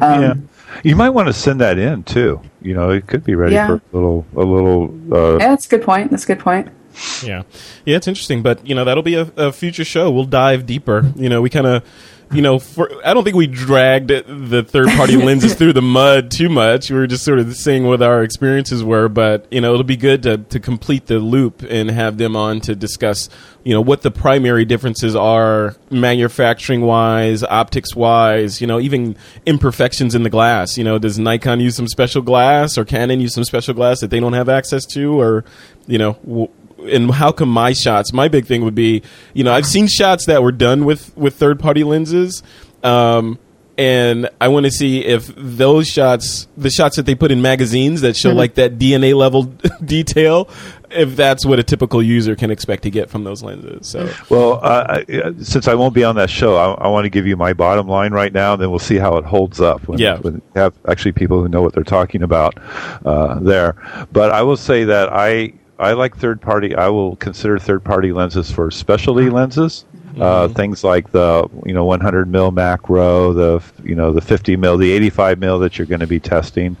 [0.00, 0.34] um, yeah,
[0.82, 2.40] you might want to send that in too.
[2.60, 3.66] You know, it could be ready Yeah.
[3.66, 4.94] for a little a little.
[5.12, 6.10] Uh, yeah, that's a good point.
[6.10, 6.68] That's a good point.
[7.24, 7.42] Yeah,
[7.84, 10.10] yeah, it's interesting, but you know that'll be a, a future show.
[10.10, 11.12] We'll dive deeper.
[11.16, 11.84] You know, we kind of,
[12.32, 16.30] you know, for I don't think we dragged the third party lenses through the mud
[16.30, 16.90] too much.
[16.90, 19.96] We were just sort of seeing what our experiences were, but you know, it'll be
[19.96, 23.28] good to to complete the loop and have them on to discuss,
[23.64, 28.60] you know, what the primary differences are, manufacturing wise, optics wise.
[28.60, 29.16] You know, even
[29.46, 30.76] imperfections in the glass.
[30.78, 34.10] You know, does Nikon use some special glass or Canon use some special glass that
[34.10, 35.44] they don't have access to, or
[35.86, 36.14] you know.
[36.24, 36.48] W-
[36.86, 39.02] and how come my shots my big thing would be
[39.34, 42.42] you know i've seen shots that were done with with third party lenses
[42.82, 43.38] um
[43.78, 48.02] and i want to see if those shots the shots that they put in magazines
[48.02, 49.44] that show like that dna level
[49.84, 50.48] detail
[50.90, 54.60] if that's what a typical user can expect to get from those lenses so Well,
[54.62, 57.26] uh, I- uh, since I won't be on that show, I, I want to give
[57.26, 59.88] you my bottom line right now, and then we'll see how it holds up.
[59.88, 60.18] When, Yeah.
[60.18, 62.58] when you have actually people who know what they're talking about
[63.06, 63.74] uh, there.
[64.12, 66.76] But I will say that I I like third party.
[66.76, 69.84] I will consider third party lenses for specialty lenses.
[70.20, 74.76] Uh, things like the you know 100 mil macro, the you know the 50 mil,
[74.76, 76.76] the 85 mil that you're going to be testing.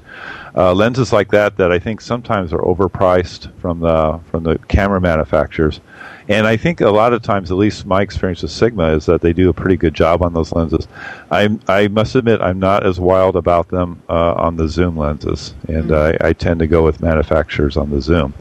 [0.54, 5.00] Uh, lenses like that that I think sometimes are overpriced from the from the camera
[5.00, 5.80] manufacturers.
[6.28, 9.22] And I think a lot of times, at least my experience with Sigma, is that
[9.22, 10.86] they do a pretty good job on those lenses.
[11.30, 15.54] I I must admit I'm not as wild about them uh, on the zoom lenses,
[15.68, 18.34] and I, I tend to go with manufacturers on the zoom.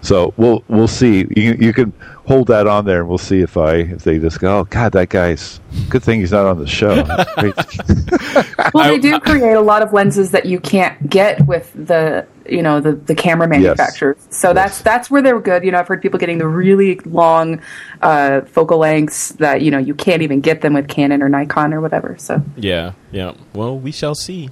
[0.00, 1.26] So we'll we'll see.
[1.36, 1.92] You you can
[2.28, 4.92] hold that on there, and we'll see if I if they just go, oh God,
[4.92, 7.04] that guy's good thing he's not on the show.
[8.74, 12.62] Well, they do create a lot of lenses that you can't get with the you
[12.62, 14.18] know the the camera manufacturers.
[14.30, 15.64] So that's that's where they're good.
[15.64, 17.62] You know, I've heard people getting the really long
[18.02, 21.72] uh, focal lengths that you know you can't even get them with Canon or Nikon
[21.72, 22.16] or whatever.
[22.18, 23.34] So Yeah, yeah.
[23.54, 24.50] Well, we shall see.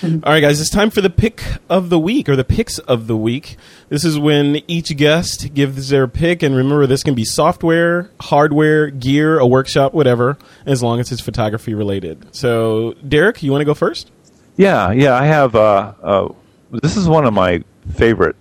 [0.02, 3.08] All right, guys, it's time for the pick of the week or the picks of
[3.08, 3.56] the week.
[3.88, 8.90] This is when each guest gives their pick, and remember, this can be software, hardware,
[8.90, 12.32] gear, a workshop, whatever, as long as it's photography related.
[12.32, 14.12] So, Derrick, you want to go first?
[14.56, 15.56] Yeah, yeah, I have.
[15.56, 16.28] Uh, uh,
[16.70, 18.36] this is one of my favorite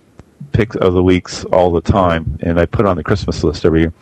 [0.52, 3.66] picks of the weeks all the time, and I put it on the Christmas list
[3.66, 3.94] every year.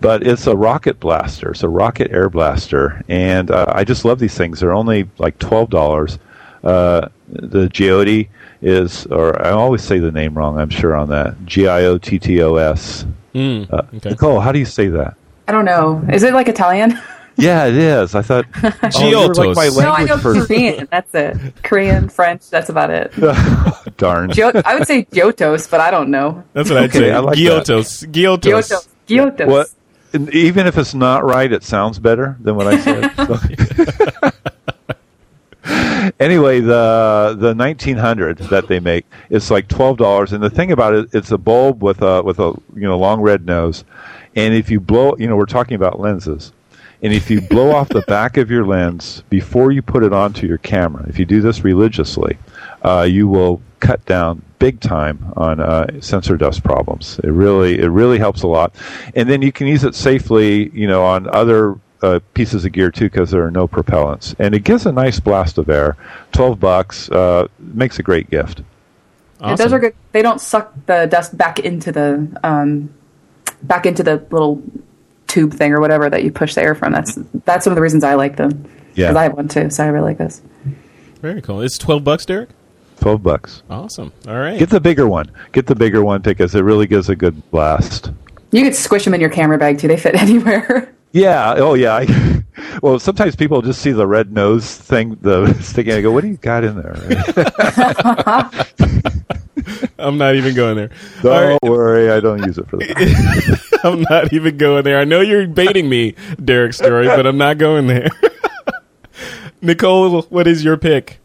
[0.00, 1.52] But it's a rocket blaster.
[1.52, 4.60] It's a rocket air blaster, and uh, I just love these things.
[4.60, 6.18] They're only like twelve dollars.
[6.62, 8.28] Uh, the Geotti
[8.62, 10.58] is, or I always say the name wrong.
[10.58, 11.34] I'm sure on that.
[11.46, 13.06] G I O T T O S.
[13.34, 14.10] Mm, Uh, okay.
[14.10, 15.14] Nicole, how do you say that?
[15.48, 16.04] I don't know.
[16.12, 16.98] Is it like Italian?
[17.36, 18.14] Yeah, it is.
[18.14, 18.44] I thought.
[18.62, 19.78] oh, you're like my Giottos.
[19.82, 20.44] no, I know person.
[20.46, 20.88] Korean.
[20.90, 21.38] That's it.
[21.62, 22.50] Korean, French.
[22.50, 23.12] That's about it.
[23.96, 24.28] Darn.
[24.30, 26.44] Gio- I would say Gyotos, but I don't know.
[26.52, 27.12] That's what I'd Okay, say.
[27.12, 27.42] I like that.
[27.66, 28.04] Gyotos.
[28.12, 28.88] Gyotos.
[29.08, 29.36] Gyotos.
[29.38, 29.46] Gyotos.
[29.46, 30.34] What?
[30.34, 33.10] even if it's not right, it sounds better than what I said.
[33.16, 34.29] So-
[36.20, 40.94] anyway, the the 1900 that they make is like twelve dollars, and the thing about
[40.94, 43.84] it, it's a bulb with a with a you know long red nose,
[44.36, 46.52] and if you blow, you know, we're talking about lenses.
[47.02, 50.46] And if you blow off the back of your lens before you put it onto
[50.46, 52.36] your camera, if you do this religiously,
[52.82, 57.18] uh, you will cut down big time on uh, sensor dust problems.
[57.24, 58.74] It really, it really helps a lot.
[59.14, 62.90] And then you can use it safely, you know, on other uh, pieces of gear
[62.90, 65.96] too, because there are no propellants, and it gives a nice blast of air.
[66.32, 68.62] Twelve bucks uh, makes a great gift.
[69.40, 69.94] Yeah, those are good.
[70.12, 72.92] They don't suck the dust back into the um,
[73.62, 74.62] back into the little
[75.26, 76.92] tube thing or whatever that you push the air from.
[76.92, 78.64] That's that's one of the reasons I like them.
[78.94, 79.06] Yeah.
[79.08, 80.42] because I have one too, so I really like this.
[81.20, 81.60] Very cool.
[81.60, 82.48] It's 12 bucks, Derrick?
[82.98, 83.62] Twelve bucks.
[83.70, 84.12] Awesome.
[84.28, 84.58] All right.
[84.58, 85.30] Get the bigger one.
[85.52, 88.10] Get the bigger one because it really gives a good blast.
[88.52, 89.88] You could squish them in your camera bag too.
[89.88, 90.94] They fit anywhere.
[91.12, 91.54] Yeah.
[91.56, 91.94] Oh, yeah.
[91.94, 92.40] I,
[92.82, 95.92] well, sometimes people just see the red nose thing, the sticking.
[95.92, 96.96] I go, "What do you got in there?"
[99.98, 100.90] I'm not even going there.
[101.22, 101.62] Don't right.
[101.62, 103.80] worry, I don't use it for that.
[103.84, 104.98] I'm not even going there.
[104.98, 108.08] I know you're baiting me, Derrick Story, but I'm not going there.
[109.60, 111.18] Nicole, what is your pick?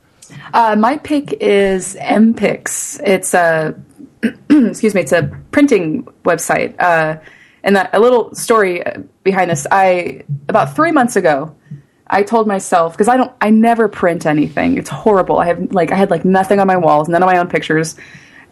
[0.53, 2.99] Uh, my pick is MPix.
[3.05, 3.75] It's a
[4.49, 5.01] excuse me.
[5.01, 6.75] It's a printing website.
[6.79, 7.17] Uh,
[7.65, 9.67] and that, a little story uh, behind this.
[9.69, 11.53] I about three months ago,
[12.07, 14.77] I told myself because I don't, I never print anything.
[14.77, 15.39] It's horrible.
[15.39, 17.95] I have like I had like nothing on my walls, none of my own pictures,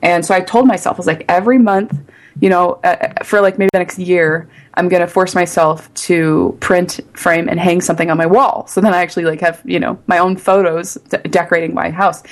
[0.01, 1.97] and so I told myself I was like every month,
[2.39, 6.99] you know, uh, for like maybe the next year, I'm gonna force myself to print,
[7.13, 8.65] frame, and hang something on my wall.
[8.67, 12.23] So then I actually like have you know my own photos de- decorating my house,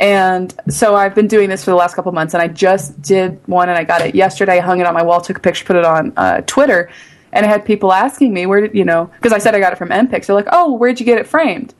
[0.00, 3.40] and so I've been doing this for the last couple months, and I just did
[3.46, 4.58] one, and I got it yesterday.
[4.58, 6.90] I hung it on my wall, took a picture, put it on uh, Twitter,
[7.32, 9.72] and I had people asking me where did you know because I said I got
[9.72, 10.26] it from MPix.
[10.26, 11.74] They're like, oh, where'd you get it framed?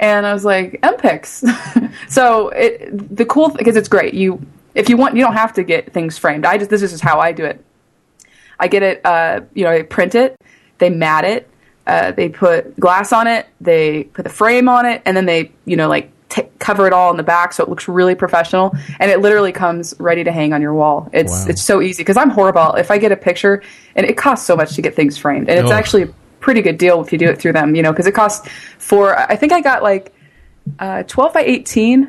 [0.00, 1.92] And I was like, MPix.
[2.08, 4.14] so it, the cool because it's great.
[4.14, 4.44] You
[4.74, 6.44] if you want, you don't have to get things framed.
[6.44, 7.64] I just this is just how I do it.
[8.58, 10.36] I get it, uh, you know, they print it,
[10.78, 11.48] they mat it,
[11.86, 15.50] uh, they put glass on it, they put the frame on it, and then they,
[15.64, 18.72] you know, like t- cover it all in the back so it looks really professional.
[19.00, 21.10] And it literally comes ready to hang on your wall.
[21.12, 21.46] It's Wow.
[21.48, 22.74] it's so easy because I'm horrible.
[22.74, 23.62] If I get a picture,
[23.96, 26.08] and it costs so much to get things framed, and it's actually a
[26.40, 28.48] pretty good deal if you do it through them, you know, because it costs
[28.78, 30.14] for I think I got like
[30.78, 32.08] uh, 12 by 18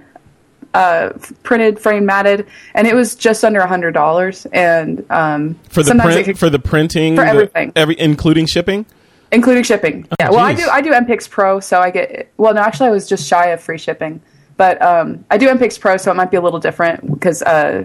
[0.73, 1.09] uh,
[1.43, 4.45] printed, frame matted, and it was just under a hundred dollars.
[4.47, 7.71] And um, For the print, could- for the printing, For the- everything.
[7.75, 8.85] every including shipping.
[9.31, 10.07] including shipping.
[10.19, 12.53] yeah, well, I do I do MPix Pro, so I get well.
[12.53, 14.21] No, actually, I was just shy of free shipping,
[14.57, 17.83] but um, I do MPix Pro, so it might be a little different because uh,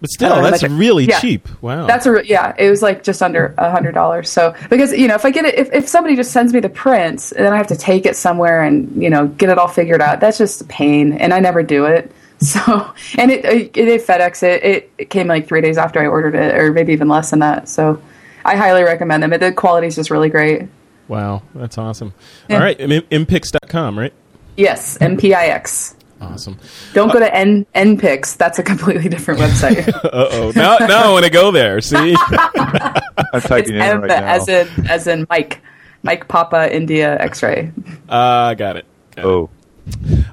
[0.00, 1.18] But still, I know, that's a- really yeah.
[1.18, 1.48] cheap.
[1.60, 1.86] Wow.
[1.86, 4.30] that's a yeah, it was like just under a hundred dollars.
[4.30, 6.68] So because you know, if I get it, if, if somebody just sends me the
[6.68, 9.66] prints, and then I have to take it somewhere and you know get it all
[9.68, 12.12] figured out, that's just a pain, and I never do it.
[12.40, 16.06] So and it it, it FedEx it, it it came like three days after I
[16.06, 17.68] ordered it, or maybe even less than that.
[17.68, 18.00] So
[18.44, 19.30] I highly recommend them.
[19.30, 20.68] The quality is just really great.
[21.08, 21.42] wow.
[21.56, 22.14] That's awesome.
[22.48, 22.58] Yeah.
[22.58, 22.80] All right.
[22.80, 22.90] M-
[23.26, 24.12] Mpix.com, right?
[24.56, 25.94] Yes, MPIX.
[26.20, 26.58] Awesome.
[26.94, 28.36] Don't go to N NPix.
[28.36, 29.86] That's a completely different website.
[30.04, 30.52] Uh oh.
[30.56, 31.80] Now, now I want to go there.
[31.80, 32.16] See?
[32.56, 33.00] I'm
[33.34, 34.26] it's typing in M right now.
[34.26, 35.60] as in as in Mike,
[36.02, 37.70] Mike Papa India X-ray.
[38.08, 38.84] uh, got it.
[39.14, 39.24] Got it.
[39.26, 39.50] oh,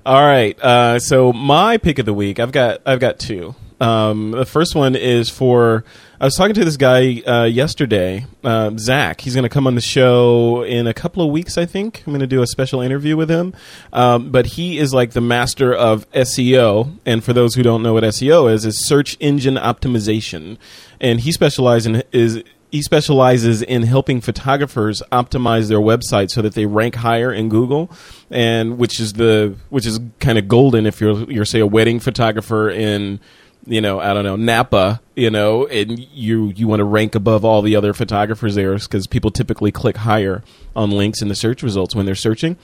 [0.06, 0.60] All right.
[0.60, 3.54] Uh, so my pick of the week, I've got I've got two.
[3.82, 5.84] Um, the first one is for
[6.20, 9.20] I was talking to this guy uh, yesterday, uh, Zach.
[9.20, 12.04] He's going to come on the show in a couple of weeks, I think.
[12.08, 13.54] I'm going to do a special interview with him.
[13.92, 17.94] Um, but he is like the master of SEO, and for those who don't know
[17.94, 20.58] what SEO is, is search engine optimization,
[21.02, 26.54] and he specializes in is he specializes in helping photographers optimize their website so that
[26.56, 27.92] they rank higher in Google,
[28.30, 32.00] and which is the which is kind of golden if you're you're say a wedding
[32.00, 33.20] photographer in
[33.66, 37.44] you know I don't know Napa, you know, and you you want to rank above
[37.44, 40.44] all the other photographers there because people typically click higher
[40.76, 42.58] on links in the search results when they're searching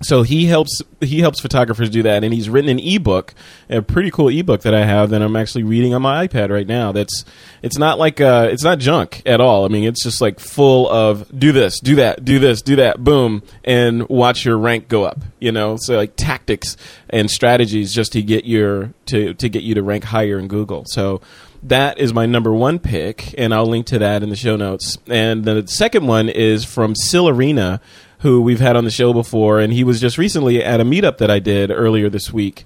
[0.00, 3.34] so he helps he helps photographers do that and he's written an ebook
[3.68, 6.66] a pretty cool ebook that i have that i'm actually reading on my ipad right
[6.66, 7.24] now that's
[7.62, 9.64] it's not like uh it's not junk at all.
[9.64, 13.02] I mean it's just like full of do this do that do this do that
[13.02, 15.76] boom and watch your rank go up you know?
[15.76, 16.76] So like tactics
[17.10, 20.84] and strategies just to get your to to get you to rank higher in google.
[20.86, 21.20] So
[21.62, 24.96] that is my number one pick, and I'll link to that in the show notes.
[25.08, 27.80] And the second one is from Syl Arena,
[28.18, 31.18] who we've had on the show before, and he was just recently at a meetup
[31.18, 32.64] that I did earlier this week,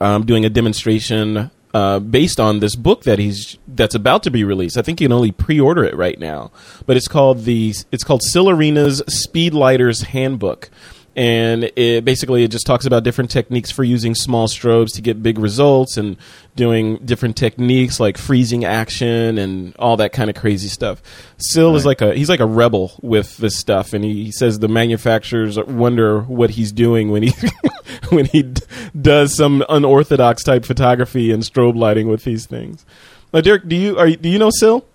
[0.00, 4.44] um, doing a demonstration uh, based on this book that he's that's about to be
[4.44, 4.76] released.
[4.76, 6.52] I think you can only pre-order it right now,
[6.86, 10.70] but it's called the it's called Syl Arena's Speedliters Handbook
[11.14, 15.22] and it basically it just talks about different techniques for using small strobes to get
[15.22, 16.16] big results and
[16.56, 21.02] doing different techniques like freezing action and all that kind of crazy stuff.
[21.36, 24.58] Syl is like a he's like a rebel with this stuff, and he, he says
[24.58, 27.32] the manufacturers wonder what he's doing when he
[28.10, 28.62] when he d-
[28.98, 32.86] does some unorthodox type photography and strobe lighting with these things.
[33.32, 34.86] Now, Derrick, do you are do you know Syl?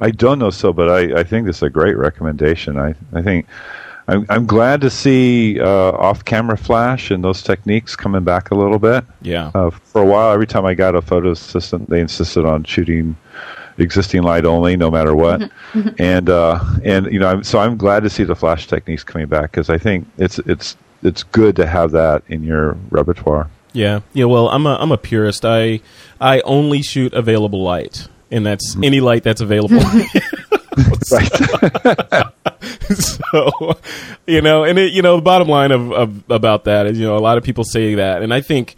[0.00, 2.78] I don't know so, but I, I think this is a great recommendation.
[2.78, 3.46] I, I think
[4.08, 8.78] I'm, I'm glad to see uh, off-camera flash and those techniques coming back a little
[8.78, 9.04] bit.
[9.22, 9.50] Yeah.
[9.54, 13.16] Uh, for a while, every time I got a photo assistant, they insisted on shooting
[13.78, 15.50] existing light only, no matter what.
[15.98, 19.26] and uh, and you know, I'm, so I'm glad to see the flash techniques coming
[19.26, 23.48] back because I think it's it's it's good to have that in your repertoire.
[23.72, 24.26] Yeah, yeah.
[24.26, 25.44] Well, I'm a I'm a purist.
[25.44, 25.80] I
[26.20, 29.80] I only shoot available light, and that's any light that's available.
[31.12, 31.32] Right.
[32.94, 33.78] so,
[34.26, 37.06] you know, and it, you know, the bottom line of, of about that is, you
[37.06, 38.76] know, a lot of people say that, and I think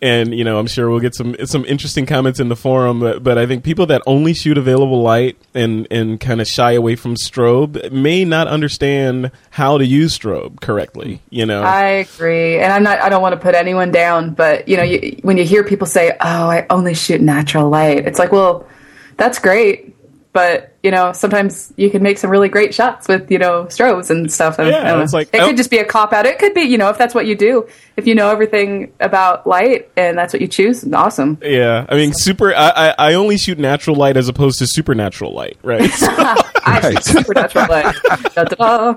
[0.00, 3.00] and you know I'm sure we'll get some some interesting comments in the forum.
[3.00, 6.72] But, but I think people that only shoot available light and and kind of shy
[6.72, 11.20] away from strobe may not understand how to use strobe correctly.
[11.30, 13.00] You know, I agree, and I'm not.
[13.00, 15.86] I don't want to put anyone down, but you know, you, when you hear people
[15.86, 18.68] say, "Oh, I only shoot natural light," it's like, well,
[19.16, 19.96] that's great,
[20.38, 24.08] but you know, sometimes you can make some really great shots with you know strobes
[24.08, 24.60] and stuff.
[24.60, 25.48] And, Yeah, it's like- it oh.
[25.48, 26.26] could just be a cop out.
[26.26, 27.66] It could be you know if that's what you do.
[27.96, 31.38] If you know everything about light and that's what you choose, awesome.
[31.42, 31.84] yeah.
[31.88, 32.54] I mean, super.
[32.54, 35.90] I, I I only shoot natural light as opposed to supernatural light, right?
[35.98, 37.96] So, I shoot supernatural light.
[38.34, 38.94] Da-da-da.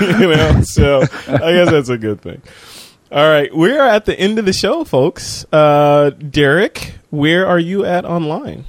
[0.20, 2.42] you know, so I guess that's a good thing.
[3.10, 5.46] All right, we're at the end of the show, folks.
[5.52, 8.64] Uh, Derrick, where are you at online?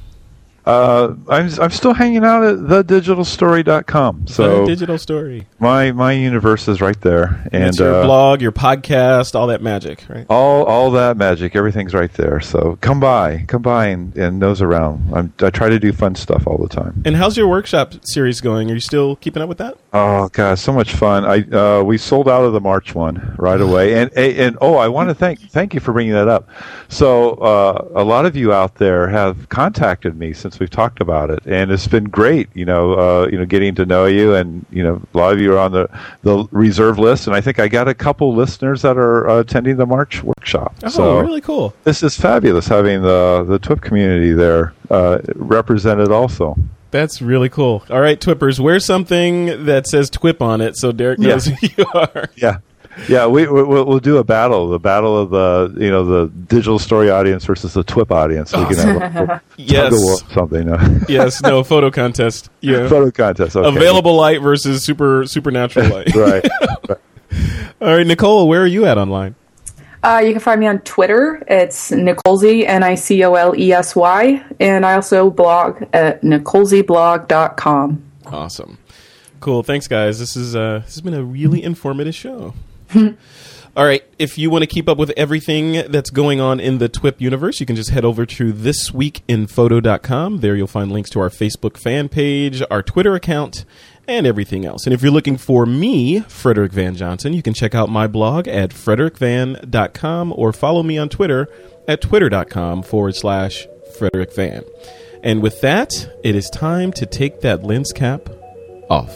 [0.68, 4.28] Uh, I'm I'm still hanging out at thedigitalstory.com.
[4.28, 5.48] So digital story.
[5.60, 9.62] my my universe is right there, and That's your uh, blog, your podcast, all that
[9.62, 10.26] magic, right?
[10.30, 12.42] all all that magic, everything's right there.
[12.42, 15.10] So come by, come by, and, and nose around.
[15.16, 17.02] I'm, I try to do fun stuff all the time.
[17.06, 18.70] And how's your workshop series going?
[18.70, 19.78] Are you still keeping up with that?
[19.94, 21.24] Oh god, so much fun!
[21.24, 24.76] I uh, we sold out of the March one right away, and and, and oh,
[24.76, 26.50] I want to thank thank you for bringing that up.
[26.90, 31.30] So uh, a lot of you out there have contacted me since we've talked about
[31.30, 32.50] it, and it's been great.
[32.54, 35.40] You know, uh, you know, getting to know you, and you know, a lot of
[35.40, 35.90] you are on the
[36.24, 39.78] the reserve list, and I think I got a couple listeners that are uh, attending
[39.78, 40.76] the March workshop.
[40.84, 41.74] Oh, so really cool.
[41.84, 46.56] this is fabulous having the the TWIP community there uh, represented also.
[46.90, 47.84] That's really cool.
[47.90, 51.56] All right, Twippers, wear something that says TWIP on it so Derrick knows Yeah.
[51.56, 52.30] who you are.
[52.36, 52.58] Yeah,
[53.08, 53.26] yeah.
[53.28, 56.80] We, we we'll, we'll do a battle, the battle of the you know the digital
[56.80, 58.56] story audience versus the TWIP audience.
[58.56, 59.84] We can have a, a Yes.
[59.90, 61.06] tug of war, something.
[61.10, 62.50] Yes, no, photo contest.
[62.62, 62.88] Yeah.
[62.88, 63.56] photo contest.
[63.56, 63.76] Okay.
[63.78, 66.14] Available light versus super supernatural light.
[66.16, 66.48] Right.
[66.90, 66.98] right.
[67.82, 69.36] All right, Nicole, where are you at online?
[70.04, 71.44] Uh, you can find me on Twitter.
[71.48, 74.44] It's Nicolesy, N I C O L E S Y.
[74.60, 78.04] And I also blog at nicolesyblog.com.
[78.28, 78.78] Awesome.
[79.40, 79.64] Cool.
[79.64, 80.20] Thanks, guys.
[80.20, 82.54] This is uh, this has been a really informative show.
[82.96, 84.04] All right.
[84.18, 87.60] If you want to keep up with everything that's going on in the TWIP universe,
[87.60, 90.40] you can just head over to thisweekinphoto.com.
[90.40, 93.66] There you'll find links to our Facebook fan page, our Twitter account,
[94.08, 94.88] and everything else.
[94.88, 98.48] And if you're looking for me, Frederick Van Johnson, you can check out my blog
[98.48, 101.48] at frederickvan.com or follow me on Twitter
[101.88, 103.68] at twitter.com forward slash
[104.00, 104.64] Frederick Van.
[105.22, 105.92] And with that,
[106.24, 108.28] it is time to take that lens cap
[108.90, 109.16] off.